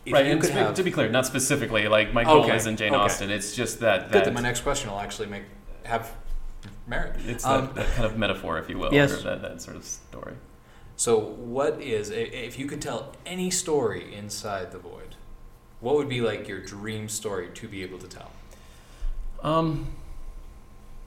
right, 0.07 0.27
you 0.27 0.33
and 0.33 0.41
could 0.41 0.49
to, 0.49 0.53
have, 0.55 0.75
to 0.75 0.83
be 0.83 0.91
clear, 0.91 1.09
not 1.09 1.27
specifically 1.27 1.89
like 1.89 2.13
my 2.13 2.25
goal 2.25 2.45
Okay, 2.45 2.57
isn't 2.57 2.77
Jane 2.77 2.95
okay. 2.95 3.03
Austen. 3.03 3.31
It's 3.31 3.55
just 3.55 3.81
that 3.81 4.05
good 4.11 4.13
that 4.21 4.25
that 4.27 4.35
my 4.35 4.41
next 4.41 4.61
question 4.63 4.91
will 4.91 4.99
actually 5.01 5.29
make 5.29 5.45
have 5.85 6.13
merit. 6.87 7.17
it's 7.27 7.45
Um, 7.45 7.67
that, 7.67 7.75
that 7.77 7.87
kind 7.95 8.05
of 8.07 8.17
metaphor, 8.19 8.59
if 8.59 8.69
you 8.69 8.79
will, 8.79 8.93
Yes. 8.93 9.13
or 9.13 9.23
that, 9.23 9.43
that 9.43 9.63
sort 9.63 9.77
of 9.77 9.85
story. 9.85 10.35
So, 10.97 11.19
what 11.19 11.81
is 11.81 12.11
if 12.11 12.59
you 12.59 12.67
could 12.67 12.83
tell 12.83 13.13
any 13.25 13.51
story 13.51 14.15
inside 14.15 14.71
the 14.73 14.79
void? 14.79 15.17
What 15.81 15.95
would 15.97 16.09
be 16.11 16.21
like 16.21 16.47
your 16.47 16.61
dream 16.61 17.09
story 17.09 17.49
to 17.55 17.69
be 17.69 17.83
able 17.83 17.99
to 17.99 18.07
tell? 18.09 18.31
Um, 19.43 19.87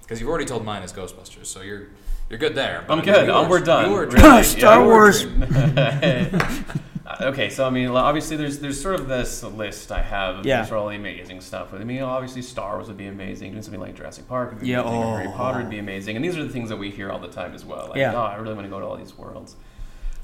Because 0.02 0.20
you've 0.20 0.30
already 0.30 0.46
told 0.46 0.66
mine 0.66 0.82
as 0.84 0.92
Ghostbusters, 0.92 1.46
so 1.46 1.62
you're 1.62 1.88
you're 2.30 2.40
good 2.40 2.56
there. 2.56 2.80
I'm 2.90 2.98
but 3.00 3.06
good. 3.06 3.28
yours- 3.28 3.36
Um, 3.38 3.50
we're 3.50 3.60
done. 3.60 3.92
yours- 3.92 4.14
Really. 4.14 4.44
Star 4.44 4.84
Wars. 4.84 5.26
okay, 7.24 7.50
so 7.50 7.66
I 7.66 7.70
mean, 7.70 7.90
obviously, 7.90 8.38
there's 8.38 8.60
there's 8.60 8.80
sort 8.82 8.96
of 9.00 9.08
this 9.08 9.44
list 9.44 9.92
I 9.92 10.02
have. 10.02 10.46
Yeah. 10.46 10.62
These 10.62 10.72
are 10.72 10.78
all 10.78 10.90
the 10.90 10.96
amazing 10.96 11.42
stuff. 11.42 11.74
I 11.74 11.84
mean, 11.84 12.02
obviously, 12.02 12.42
Star 12.42 12.76
Wars 12.76 12.88
would 12.88 12.98
be 12.98 13.08
amazing. 13.08 13.52
Doing 13.52 13.64
something 13.64 13.80
like 13.82 13.96
Jurassic 13.96 14.28
Park 14.28 14.52
would 14.52 14.62
be 14.62 14.68
Yeah, 14.68 14.82
amazing. 14.82 15.00
or 15.00 15.18
Harry 15.18 15.28
oh. 15.30 15.38
Potter 15.38 15.58
would 15.60 15.70
be 15.70 15.80
amazing. 15.80 16.16
And 16.16 16.24
these 16.24 16.38
are 16.38 16.44
the 16.44 16.50
things 16.50 16.70
that 16.70 16.78
we 16.78 16.90
hear 16.92 17.10
all 17.12 17.20
the 17.20 17.28
time 17.28 17.54
as 17.54 17.66
well. 17.66 17.88
Like, 17.90 17.98
Yeah. 17.98 18.14
oh, 18.16 18.22
I 18.22 18.36
really 18.36 18.54
want 18.56 18.66
to 18.66 18.70
go 18.70 18.80
to 18.80 18.86
all 18.86 18.98
these 18.98 19.18
worlds. 19.18 19.56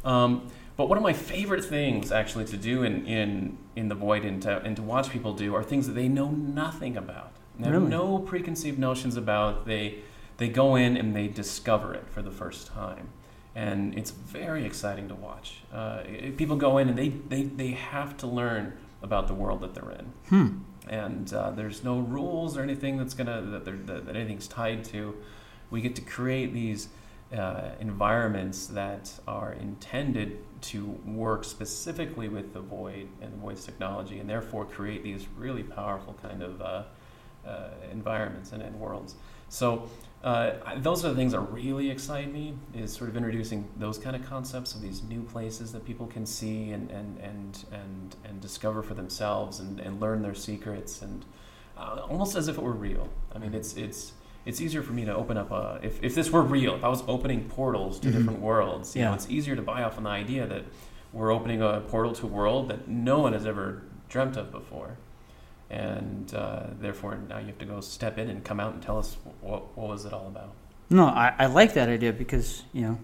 Um, 0.06 0.48
but 0.78 0.88
one 0.88 0.98
of 0.98 1.04
my 1.04 1.14
favorite 1.14 1.66
things 1.66 2.12
actually 2.12 2.46
to 2.46 2.58
do 2.58 2.84
in, 2.84 3.06
in, 3.06 3.58
in 3.76 3.90
the 3.90 3.96
void 3.96 4.24
and 4.24 4.42
to, 4.44 4.62
and 4.62 4.76
to 4.78 4.82
watch 4.82 5.10
people 5.10 5.34
do 5.34 5.54
are 5.56 5.64
things 5.64 5.88
that 5.88 5.94
they 5.94 6.08
know 6.08 6.30
nothing 6.32 6.96
about. 6.96 7.34
They 7.60 7.66
have 7.66 7.74
Really? 7.74 7.90
no 7.90 8.20
preconceived 8.20 8.80
notions 8.80 9.18
about. 9.18 9.66
They 9.66 9.96
they 10.38 10.48
go 10.48 10.76
in 10.78 10.96
and 10.96 11.14
they 11.14 11.28
discover 11.28 11.94
it 11.94 12.06
for 12.10 12.22
the 12.22 12.32
first 12.32 12.68
time, 12.68 13.10
and 13.56 13.98
it's 13.98 14.12
very 14.12 14.66
exciting 14.66 15.08
to 15.10 15.16
watch. 15.16 15.62
Uh, 15.74 16.02
i- 16.06 16.34
people 16.38 16.56
go 16.56 16.78
in 16.78 16.90
and 16.90 16.98
they, 16.98 17.10
they, 17.10 17.44
they 17.44 17.72
have 17.72 18.16
to 18.18 18.28
learn 18.28 18.74
about 19.02 19.28
the 19.28 19.34
world 19.34 19.62
that 19.62 19.74
they're 19.74 19.92
in, 19.92 20.06
Hmm. 20.30 20.48
and 20.90 21.34
uh, 21.34 21.52
there's 21.52 21.84
no 21.84 22.00
rules 22.00 22.58
or 22.58 22.62
anything 22.62 22.98
that's 22.98 23.14
gonna 23.14 23.42
that, 23.42 23.66
that, 23.88 24.06
that 24.06 24.16
anything's 24.16 24.48
tied 24.48 24.84
to. 24.86 25.16
We 25.72 25.82
get 25.82 25.96
to 25.96 26.02
create 26.02 26.54
these 26.54 26.90
uh, 27.36 27.70
environments 27.80 28.68
that 28.68 29.12
are 29.28 29.54
intended 29.54 30.40
to 30.62 30.86
work 31.06 31.44
specifically 31.46 32.28
with 32.28 32.54
the 32.54 32.60
void 32.60 33.08
and 33.22 33.32
the 33.32 33.38
void's 33.38 33.64
technology, 33.64 34.20
and 34.20 34.30
therefore 34.30 34.66
create 34.66 35.04
these 35.04 35.28
really 35.38 35.64
powerful 35.64 36.16
kind 36.22 36.42
of 36.44 36.62
uh, 36.62 36.84
uh, 37.48 37.70
environments 37.92 38.52
and, 38.52 38.62
and 38.64 38.78
worlds. 38.80 39.16
So 39.48 39.88
uh, 40.24 40.52
those 40.78 41.06
are 41.06 41.10
the 41.10 41.16
things 41.16 41.32
that 41.32 41.40
really 41.40 41.90
excite 41.90 42.32
me 42.32 42.54
is 42.76 42.92
sort 42.92 43.10
of 43.10 43.16
introducing 43.16 43.68
those 43.78 43.98
kind 43.98 44.16
of 44.16 44.26
concepts 44.28 44.76
of 44.76 44.82
these 44.82 45.02
new 45.04 45.22
places 45.24 45.72
that 45.72 45.86
people 45.86 46.08
can 46.08 46.26
see 46.26 46.72
and, 46.72 46.92
and, 46.92 47.18
and, 47.20 47.64
and, 47.72 48.16
and 48.26 48.42
discover 48.42 48.84
for 48.84 48.94
themselves 48.96 49.60
and, 49.62 49.80
and 49.80 50.02
learn 50.02 50.22
their 50.22 50.36
secrets 50.36 51.02
and 51.02 51.24
uh, 51.78 52.02
almost 52.10 52.36
as 52.36 52.50
if 52.50 52.58
it 52.58 52.62
were 52.64 52.74
real. 52.74 53.08
I 53.34 53.38
mean, 53.40 53.54
it's, 53.54 53.78
it's, 53.78 54.12
it's 54.46 54.60
easier 54.60 54.84
for 54.84 54.92
me 54.92 55.06
to 55.06 55.16
open 55.16 55.38
up 55.38 55.52
a, 55.52 55.80
if, 55.82 56.04
if 56.04 56.16
this 56.16 56.30
were 56.30 56.42
real, 56.42 56.76
if 56.76 56.84
I 56.84 56.90
was 56.90 57.02
opening 57.08 57.46
portals 57.48 58.00
to 58.02 58.10
Mhm. 58.10 58.12
different 58.12 58.40
worlds, 58.42 58.96
you 58.96 59.04
know, 59.04 59.10
Yeah. 59.12 59.16
it's 59.16 59.30
easier 59.30 59.56
to 59.56 59.62
buy 59.62 59.84
off 59.84 59.98
on 59.98 60.04
the 60.04 60.10
idea 60.10 60.46
that 60.48 60.64
we're 61.14 61.32
opening 61.32 61.62
a 61.62 61.80
portal 61.88 62.14
to 62.16 62.26
a 62.26 62.30
world 62.30 62.68
that 62.70 62.88
no 62.90 63.20
one 63.20 63.32
has 63.34 63.46
ever 63.46 63.84
dreamt 64.10 64.36
of 64.36 64.52
before 64.52 64.98
and 65.70 66.34
uh, 66.34 66.68
therefore 66.80 67.18
now 67.28 67.38
you 67.38 67.48
have 67.48 67.60
to 67.60 67.66
go 67.66 67.82
step 67.82 68.18
in 68.18 68.30
and 68.30 68.44
come 68.44 68.60
out 68.60 68.74
and 68.74 68.82
tell 68.82 68.98
us 68.98 69.18
what, 69.42 69.78
what 69.78 69.90
was 69.90 70.06
it 70.06 70.14
all 70.14 70.28
about. 70.28 70.54
No, 70.90 71.06
I, 71.06 71.34
I 71.38 71.46
like 71.46 71.74
that 71.74 71.90
idea 71.90 72.12
because 72.12 72.64
you 72.74 72.82
know, 72.82 73.00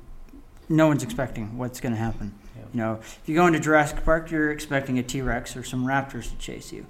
no 0.69 0.87
one's 0.87 1.03
expecting 1.03 1.57
what's 1.57 1.79
going 1.79 1.93
to 1.93 1.99
happen. 1.99 2.33
Yeah. 2.55 2.63
You 2.73 2.79
know, 2.79 2.93
if 3.01 3.21
you 3.25 3.35
go 3.35 3.45
into 3.45 3.59
Jurassic 3.59 4.03
Park, 4.03 4.31
you're 4.31 4.51
expecting 4.51 4.97
a 4.97 5.03
T 5.03 5.21
Rex 5.21 5.55
or 5.55 5.63
some 5.63 5.85
raptors 5.85 6.29
to 6.29 6.37
chase 6.37 6.71
you. 6.71 6.85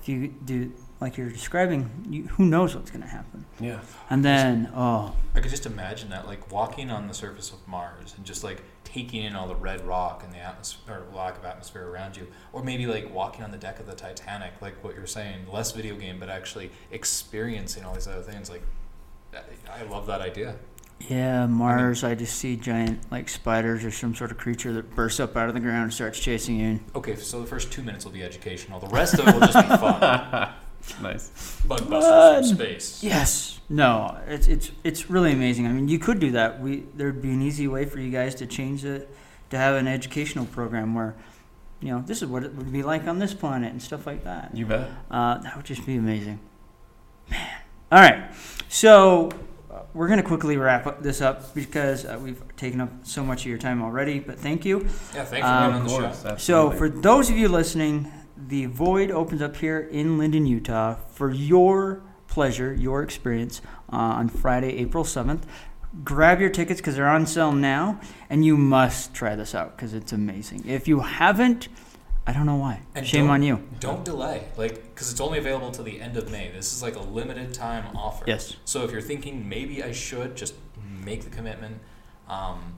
If 0.00 0.08
you 0.08 0.28
do 0.28 0.72
like 1.00 1.16
you're 1.16 1.28
describing, 1.28 1.90
you, 2.08 2.22
who 2.28 2.46
knows 2.46 2.74
what's 2.74 2.90
going 2.90 3.02
to 3.02 3.08
happen? 3.08 3.44
Yeah. 3.60 3.80
And 4.10 4.24
then, 4.24 4.70
oh, 4.74 5.14
I 5.34 5.40
could 5.40 5.50
just 5.50 5.66
imagine 5.66 6.10
that, 6.10 6.26
like 6.26 6.50
walking 6.50 6.90
on 6.90 7.08
the 7.08 7.14
surface 7.14 7.52
of 7.52 7.66
Mars 7.68 8.14
and 8.16 8.24
just 8.24 8.42
like 8.44 8.62
taking 8.84 9.24
in 9.24 9.34
all 9.34 9.48
the 9.48 9.56
red 9.56 9.84
rock 9.86 10.22
and 10.24 10.32
the 10.32 10.38
atmosphere, 10.38 11.02
or 11.10 11.16
lack 11.16 11.36
of 11.36 11.44
atmosphere 11.44 11.86
around 11.88 12.16
you, 12.16 12.26
or 12.52 12.62
maybe 12.62 12.86
like 12.86 13.12
walking 13.12 13.42
on 13.44 13.50
the 13.50 13.58
deck 13.58 13.80
of 13.80 13.86
the 13.86 13.94
Titanic, 13.94 14.52
like 14.62 14.82
what 14.84 14.94
you're 14.94 15.06
saying, 15.06 15.46
less 15.52 15.72
video 15.72 15.96
game, 15.96 16.18
but 16.20 16.28
actually 16.28 16.70
experiencing 16.90 17.84
all 17.84 17.94
these 17.94 18.06
other 18.08 18.22
things. 18.22 18.48
Like, 18.50 18.62
I- 19.34 19.80
I 19.80 19.82
love 19.84 20.06
that 20.06 20.20
idea. 20.20 20.54
yeah, 21.08 21.44
Mars. 21.46 22.04
I 22.04 22.14
just 22.14 22.36
see 22.38 22.54
giant 22.56 23.00
like 23.10 23.28
spiders 23.28 23.84
or 23.84 23.90
some 23.90 24.14
sort 24.14 24.30
of 24.30 24.38
creature 24.38 24.72
that 24.74 24.94
bursts 24.94 25.18
up 25.20 25.36
out 25.36 25.48
of 25.48 25.54
the 25.54 25.60
ground 25.60 25.82
and 25.84 25.92
starts 25.92 26.20
chasing 26.20 26.56
you. 26.60 26.80
Okay, 26.94 27.16
so 27.16 27.40
the 27.40 27.46
first 27.46 27.72
two 27.72 27.82
minutes 27.82 28.04
will 28.04 28.12
be 28.12 28.22
educational. 28.22 28.78
The 28.78 28.86
rest 28.88 29.14
of 29.18 29.26
it 29.26 29.34
will 29.34 29.40
just 29.40 29.54
be 29.54 29.76
fun. 29.76 30.50
Nice. 31.02 31.30
Bugbusters 31.66 32.48
from 32.48 32.56
space. 32.56 33.02
Yes. 33.02 33.60
No, 33.68 34.18
it's 34.28 34.46
it's 34.48 34.70
it's 34.84 35.08
really 35.10 35.32
amazing. 35.32 35.66
I 35.66 35.72
mean, 35.72 35.88
you 35.88 35.98
could 35.98 36.20
do 36.20 36.32
that. 36.32 36.60
We 36.60 36.84
there'd 36.94 37.22
be 37.22 37.30
an 37.30 37.40
easy 37.42 37.66
way 37.66 37.84
for 37.86 37.98
you 38.00 38.10
guys 38.10 38.34
to 38.36 38.46
change 38.46 38.84
it 38.84 39.08
to 39.50 39.56
have 39.58 39.76
an 39.76 39.86
educational 39.88 40.44
program 40.46 40.94
where, 40.94 41.14
you 41.80 41.88
know, 41.90 42.02
this 42.06 42.20
is 42.22 42.28
what 42.28 42.44
it 42.44 42.54
would 42.54 42.72
be 42.72 42.82
like 42.82 43.06
on 43.06 43.18
this 43.18 43.32
planet 43.34 43.72
and 43.72 43.82
stuff 43.82 44.06
like 44.06 44.24
that. 44.24 44.54
You 44.54 44.66
bet. 44.66 44.88
Uh, 45.10 45.38
that 45.38 45.56
would 45.56 45.64
just 45.64 45.86
be 45.86 45.96
amazing. 45.96 46.40
Man. 47.30 47.48
All 47.90 48.00
right. 48.00 48.24
So 48.68 49.30
uh, 49.70 49.80
we're 49.94 50.08
going 50.08 50.20
to 50.20 50.26
quickly 50.26 50.56
wrap 50.58 51.00
this 51.00 51.20
up 51.22 51.54
because 51.54 52.04
uh, 52.04 52.18
we've 52.22 52.42
taken 52.56 52.80
up 52.82 52.90
so 53.04 53.24
much 53.24 53.42
of 53.42 53.46
your 53.46 53.58
time 53.58 53.82
already, 53.82 54.18
but 54.18 54.38
thank 54.38 54.64
you. 54.64 54.80
Yeah, 55.14 55.24
thanks 55.24 55.46
for 55.46 55.52
Um, 55.52 55.70
being 55.70 55.82
on 55.82 55.84
the 55.84 56.12
show. 56.12 56.28
course. 56.28 56.42
So 56.42 56.70
for 56.70 56.88
those 56.90 57.30
of 57.30 57.36
you 57.38 57.48
listening, 57.48 58.10
the 58.36 58.66
Void 58.66 59.10
opens 59.10 59.42
up 59.42 59.56
here 59.56 59.80
in 59.80 60.18
Lindon, 60.18 60.46
Utah 60.46 60.96
for 61.08 61.30
your 61.30 62.02
pleasure, 62.26 62.74
your 62.74 63.02
experience 63.02 63.60
uh, 63.92 63.96
on 63.96 64.28
Friday, 64.28 64.78
April 64.78 65.04
7th. 65.04 65.42
Grab 66.02 66.40
your 66.40 66.50
tickets 66.50 66.80
because 66.80 66.96
they're 66.96 67.08
on 67.08 67.26
sale 67.26 67.52
now, 67.52 68.00
and 68.28 68.44
you 68.44 68.56
must 68.56 69.14
try 69.14 69.36
this 69.36 69.54
out 69.54 69.76
because 69.76 69.94
it's 69.94 70.12
amazing. 70.12 70.64
If 70.66 70.88
you 70.88 71.00
haven't, 71.00 71.68
I 72.26 72.32
don't 72.32 72.46
know 72.46 72.56
why. 72.56 72.80
And 72.94 73.06
Shame 73.06 73.30
on 73.30 73.42
you. 73.42 73.62
Don't 73.78 74.04
delay, 74.04 74.48
like, 74.56 74.82
because 74.94 75.12
it's 75.12 75.20
only 75.20 75.38
available 75.38 75.70
till 75.70 75.84
the 75.84 76.00
end 76.00 76.16
of 76.16 76.32
May. 76.32 76.50
This 76.50 76.72
is 76.72 76.82
like 76.82 76.96
a 76.96 77.02
limited 77.02 77.54
time 77.54 77.96
offer. 77.96 78.24
Yes. 78.26 78.56
So 78.64 78.82
if 78.82 78.90
you're 78.90 79.02
thinking 79.02 79.48
maybe 79.48 79.84
I 79.84 79.92
should 79.92 80.34
just 80.34 80.54
make 81.04 81.22
the 81.22 81.30
commitment, 81.30 81.78
um, 82.28 82.74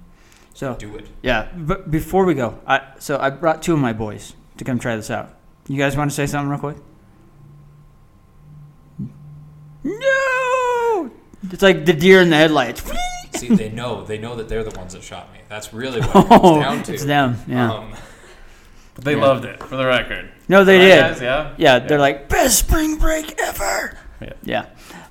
So 0.53 0.75
do 0.75 0.97
it. 0.97 1.07
Yeah, 1.23 1.49
but 1.57 1.90
before 1.90 2.25
we 2.25 2.35
go, 2.35 2.59
I 2.66 2.81
so 2.99 3.19
I 3.19 3.31
brought 3.31 3.62
two 3.62 3.73
of 3.73 3.79
my 3.79 3.92
boys 3.92 4.35
to 4.59 4.64
come 4.64 4.79
try 4.79 4.97
this 4.97 5.11
out. 5.11 5.36
You 5.68 5.76
guys 5.79 5.96
want 5.96 6.11
to 6.11 6.14
say 6.14 6.26
something 6.26 6.48
real 6.50 6.59
quick? 6.61 6.76
No! 9.85 11.11
It's 11.50 11.62
like 11.62 11.85
the 11.85 11.92
deer 11.92 12.20
in 12.20 12.31
the 12.31 12.37
headlights. 12.37 12.83
See, 13.37 13.48
they 13.55 13.68
know 13.70 14.02
they 14.05 14.18
know 14.18 14.35
that 14.37 14.48
they're 14.48 14.64
the 14.64 14.76
ones 14.79 14.94
that 14.94 15.02
shot 15.02 15.33
me. 15.33 15.40
That's 15.48 15.72
really 15.72 16.00
what 16.00 16.09
it 16.24 16.29
comes 16.29 16.40
Oh, 16.42 16.61
down 16.61 16.83
to. 16.85 16.94
it's 16.94 17.05
them. 17.05 17.37
Yeah. 17.46 17.72
Um, 17.72 17.94
But 18.94 19.05
they 19.05 19.14
Yeah. 19.14 19.22
loved 19.24 19.44
it, 19.44 19.62
for 19.62 19.76
the 19.76 19.85
record. 19.87 20.31
no, 20.48 20.64
they 20.64 20.79
Right, 20.79 20.85
did. 20.85 21.00
guys? 21.00 21.20
Yeah. 21.20 21.50
Yeah, 21.59 21.79
they're 21.81 21.98
like 21.98 22.29
best 22.29 22.59
spring 22.59 22.96
break 22.96 23.38
ever. 23.40 23.98
Yeah. 24.20 24.33
Yeah, 24.42 24.66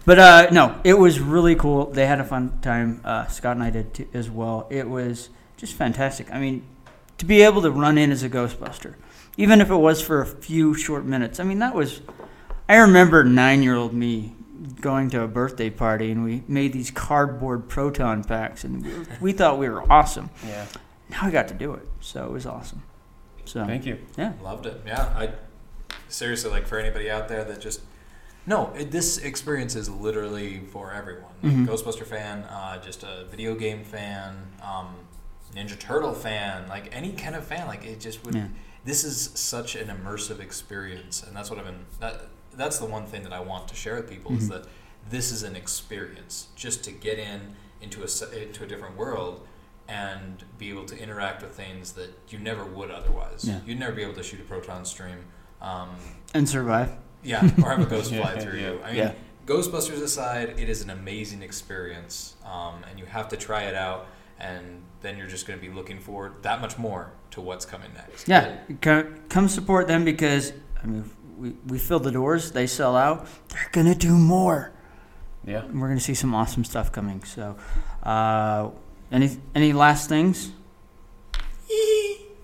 but 0.06 0.18
uh, 0.18 0.48
no, 0.52 0.76
it 0.84 0.96
was 0.96 1.20
really 1.20 1.56
cool. 1.56 1.86
They 1.92 2.08
had 2.08 2.20
a 2.20 2.24
fun 2.24 2.58
time. 2.64 3.02
Uh, 3.06 3.28
Scott 3.28 3.56
and 3.56 3.64
I 3.64 3.70
did 3.70 3.94
too, 3.94 4.08
as 4.14 4.30
well. 4.32 4.66
It 4.72 4.90
was 4.90 5.30
just 5.58 5.74
fantastic. 5.76 6.34
I 6.34 6.40
mean, 6.40 6.64
to 7.20 7.26
be 7.26 7.44
able 7.44 7.62
to 7.62 7.70
run 7.70 8.00
in 8.00 8.12
as 8.12 8.24
a 8.24 8.30
Ghostbuster, 8.30 8.96
even 9.38 9.62
if 9.62 9.70
it 9.70 9.76
was 9.76 10.02
for 10.02 10.22
a 10.22 10.26
few 10.26 10.74
short 10.74 11.06
minutes. 11.06 11.40
I 11.40 11.44
mean, 11.44 11.60
that 11.60 11.74
was. 11.76 12.02
I 12.68 12.78
remember 12.78 13.24
nine-year-old 13.24 13.94
me 13.94 14.34
going 14.82 15.10
to 15.12 15.22
a 15.22 15.28
birthday 15.28 15.70
party 15.70 16.10
and 16.12 16.24
we 16.24 16.44
made 16.48 16.74
these 16.74 16.90
cardboard 16.90 17.68
proton 17.70 18.24
packs 18.24 18.64
and 18.64 18.84
we, 18.84 18.92
we 19.22 19.32
thought 19.38 19.60
we 19.60 19.70
were 19.70 19.90
awesome. 19.92 20.30
Yeah. 20.46 20.66
Now 21.10 21.20
I 21.24 21.32
got 21.32 21.48
to 21.50 21.54
do 21.54 21.74
it, 21.76 21.88
so 22.02 22.26
it 22.26 22.32
was 22.32 22.46
awesome. 22.48 22.82
So 23.46 23.64
Thank 23.66 23.86
you. 23.86 24.00
yeah, 24.18 24.34
Loved 24.42 24.66
it. 24.66 24.82
Yeah, 24.88 25.02
I 25.16 25.34
seriously 26.08 26.50
like 26.50 26.66
for 26.66 26.80
anybody 26.80 27.12
out 27.12 27.28
there 27.28 27.44
that 27.44 27.62
just 27.62 27.82
no, 28.48 28.72
it, 28.76 28.90
this 28.92 29.18
experience 29.20 29.76
is 29.76 29.88
literally 29.90 30.62
for 30.72 30.92
everyone. 30.92 31.24
Like, 31.44 31.54
Mhm. 31.54 31.68
Ghostbuster 31.68 32.06
fan, 32.06 32.44
uh, 32.44 32.80
just 32.82 33.04
a 33.04 33.26
video 33.30 33.54
game 33.56 33.84
fan, 33.84 34.36
um, 34.64 34.88
Ninja 35.56 35.78
Turtle 35.80 36.14
fan, 36.14 36.68
like 36.68 36.90
any 36.96 37.14
kind 37.14 37.36
of 37.36 37.46
fan. 37.46 37.68
Like 37.68 37.86
it 37.86 38.00
just 38.00 38.24
would. 38.26 38.36
Yeah. 38.36 38.48
This 38.84 39.04
is 39.04 39.32
such 39.36 39.76
an 39.76 39.88
immersive 39.88 40.40
experience, 40.40 41.24
and 41.24 41.36
that's 41.36 41.50
what 41.50 41.58
I've 41.60 41.66
been. 41.66 41.86
That, 42.00 42.28
that's 42.56 42.78
the 42.78 42.86
one 42.86 43.06
thing 43.06 43.24
that 43.24 43.34
I 43.34 43.40
want 43.40 43.68
to 43.70 43.76
share 43.76 43.96
with 43.96 44.10
people 44.10 44.36
is 44.38 44.46
Mhm. 44.48 44.50
that 44.54 44.66
this 45.10 45.32
is 45.32 45.44
an 45.44 45.56
experience 45.56 46.48
just 46.56 46.84
to 46.86 46.92
get 46.92 47.18
in 47.20 47.56
into 47.82 48.02
a 48.04 48.38
into 48.42 48.64
a 48.64 48.68
different 48.68 48.98
world 48.98 49.48
and 49.88 50.44
be 50.58 50.70
able 50.70 50.86
to 50.86 50.98
interact 50.98 51.42
with 51.44 51.52
things 51.56 51.94
that 51.94 52.10
you 52.30 52.40
never 52.40 52.66
would 52.66 52.90
otherwise. 52.92 53.46
Yeah. 53.46 53.60
You'd 53.66 53.80
never 53.80 53.92
be 53.94 54.02
able 54.04 54.16
to 54.16 54.24
shoot 54.24 54.40
a 54.40 54.44
proton 54.44 54.84
stream. 54.86 55.26
Um, 55.62 55.96
and 56.34 56.48
survive. 56.50 56.92
yeah, 57.24 57.44
or 57.64 57.70
have 57.70 57.80
a 57.82 57.86
ghost 57.96 58.10
fly 58.10 58.34
Yeah, 58.34 58.40
through 58.40 58.60
yeah. 58.60 58.72
you. 58.72 58.82
I 58.84 58.88
mean, 58.88 58.96
Yeah. 58.98 59.14
Ghostbusters 59.46 60.02
aside, 60.02 60.56
it 60.60 60.70
is 60.70 60.82
an 60.82 60.90
amazing 60.90 61.44
experience, 61.44 62.34
um, 62.44 62.84
and 62.90 62.98
you 63.00 63.06
have 63.06 63.28
to 63.30 63.38
try 63.38 63.64
it 63.64 63.76
out, 63.76 64.08
and 64.40 64.82
then 65.02 65.18
you're 65.18 65.28
just 65.28 65.46
going 65.48 65.60
to 65.60 65.66
be 65.66 65.72
looking 65.74 66.00
forward 66.00 66.42
that 66.44 66.62
much 66.62 66.78
more 66.78 67.12
to 67.32 67.42
what's 67.42 67.66
coming 67.66 67.92
next. 67.94 68.28
Yeah, 68.28 68.56
come 69.30 69.48
support 69.48 69.88
them 69.88 70.06
because 70.06 70.54
I 70.84 70.88
mean, 70.88 71.10
we 71.38 71.50
we 71.68 71.78
fill 71.80 72.00
the 72.00 72.12
doors, 72.12 72.52
they 72.52 72.68
sell 72.68 72.96
out. 72.96 73.28
They're 73.50 73.70
gonna 73.72 73.96
do 73.96 74.16
more. 74.16 74.72
Yeah. 75.46 75.64
And 75.66 75.82
we're 75.82 75.90
gonna 75.90 76.00
see 76.00 76.14
some 76.14 76.34
awesome 76.34 76.64
stuff 76.64 76.92
coming. 76.92 77.24
So, 77.24 77.56
uh, 78.04 78.70
any 79.12 79.38
any 79.54 79.74
last 79.74 80.08
things? 80.10 80.52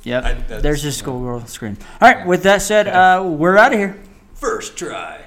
Yep. 0.03 0.23
I- 0.25 0.33
There's 0.59 0.83
your 0.83 0.91
schoolgirl 0.91 1.45
scream. 1.45 1.77
All 2.01 2.11
right. 2.11 2.25
With 2.25 2.43
that 2.43 2.61
said, 2.63 2.87
uh, 2.87 3.23
we're 3.25 3.57
out 3.57 3.71
of 3.73 3.79
here. 3.79 3.99
First 4.33 4.75
try. 4.75 5.21